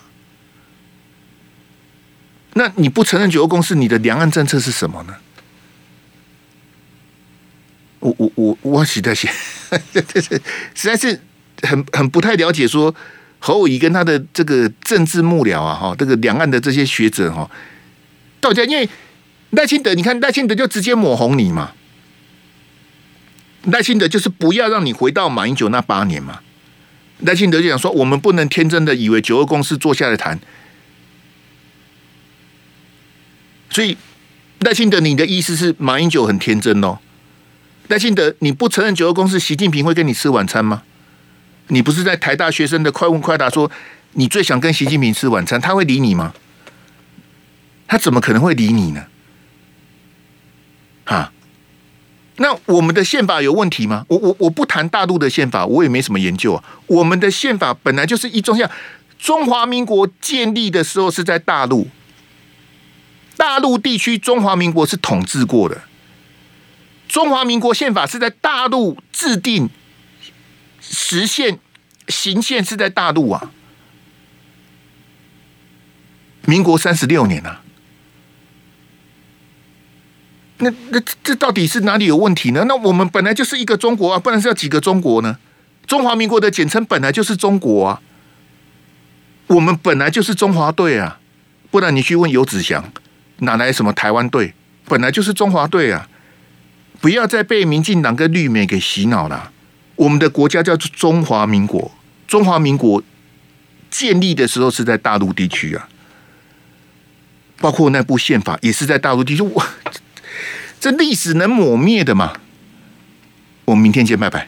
[2.53, 5.15] 那你不承认九二共识，你的两岸政策是什么呢？
[8.01, 9.27] 我我我我实在是，
[10.75, 11.21] 实在是
[11.61, 12.93] 很很不太了解说
[13.39, 17.49] 侯友宜跟他的这个政治幕僚啊哈，这个两岸的这些学者哈，
[18.39, 18.89] 到底因为
[19.51, 21.73] 赖清德，你看赖清德就直接抹红你嘛，
[23.65, 26.41] 赖清德就是不要让你回到马英九那八年嘛，
[27.19, 30.39] 赖清德就想说，我们不能天真的以为九二共识坐下来谈，
[33.69, 33.95] 所以
[34.61, 36.97] 赖清德，你的意思是马英九很天真哦？
[37.91, 40.83] 赖清德，你不承认九二共识，习近平会跟你吃晚餐吗？
[41.67, 43.69] 你不是在台大学生的快问快答说，
[44.13, 46.33] 你最想跟习近平吃晚餐，他会理你吗？
[47.87, 49.07] 他怎么可能会理你呢？
[51.03, 51.33] 啊？
[52.37, 54.05] 那我们的宪法有问题吗？
[54.07, 56.63] 我我我不谈大陆的宪法，我也没什么研究啊。
[56.87, 58.71] 我们的宪法本来就是一种像
[59.19, 61.89] 中华民国建立的时候是在大陆，
[63.35, 65.81] 大陆地区中华民国是统治过的。
[67.11, 69.69] 中华民国宪法是在大陆制定
[70.79, 71.59] 实现
[72.07, 73.51] 行宪是在大陆啊，
[76.45, 77.63] 民国三十六年啊。
[80.59, 82.63] 那那这到底是哪里有问题呢？
[82.65, 85.37] 那我们本来就是一个中国啊，不然是要几个中国呢？
[85.85, 88.01] 中华民国的简称本来就是中国啊，
[89.47, 91.19] 我们本来就是中华队啊，
[91.69, 92.93] 不然你去问游子祥，
[93.39, 94.53] 哪来什么台湾队？
[94.85, 96.07] 本来就是中华队啊！
[97.01, 99.51] 不要再被民进党跟绿媒给洗脑了。
[99.95, 101.91] 我们的国家叫做中华民国，
[102.27, 103.03] 中华民国
[103.89, 105.89] 建立的时候是在大陆地区啊，
[107.57, 109.41] 包括那部宪法也是在大陆地区。
[109.41, 109.65] 我。
[110.79, 112.33] 这历史能抹灭的吗？
[113.65, 114.47] 我们明天见，拜拜。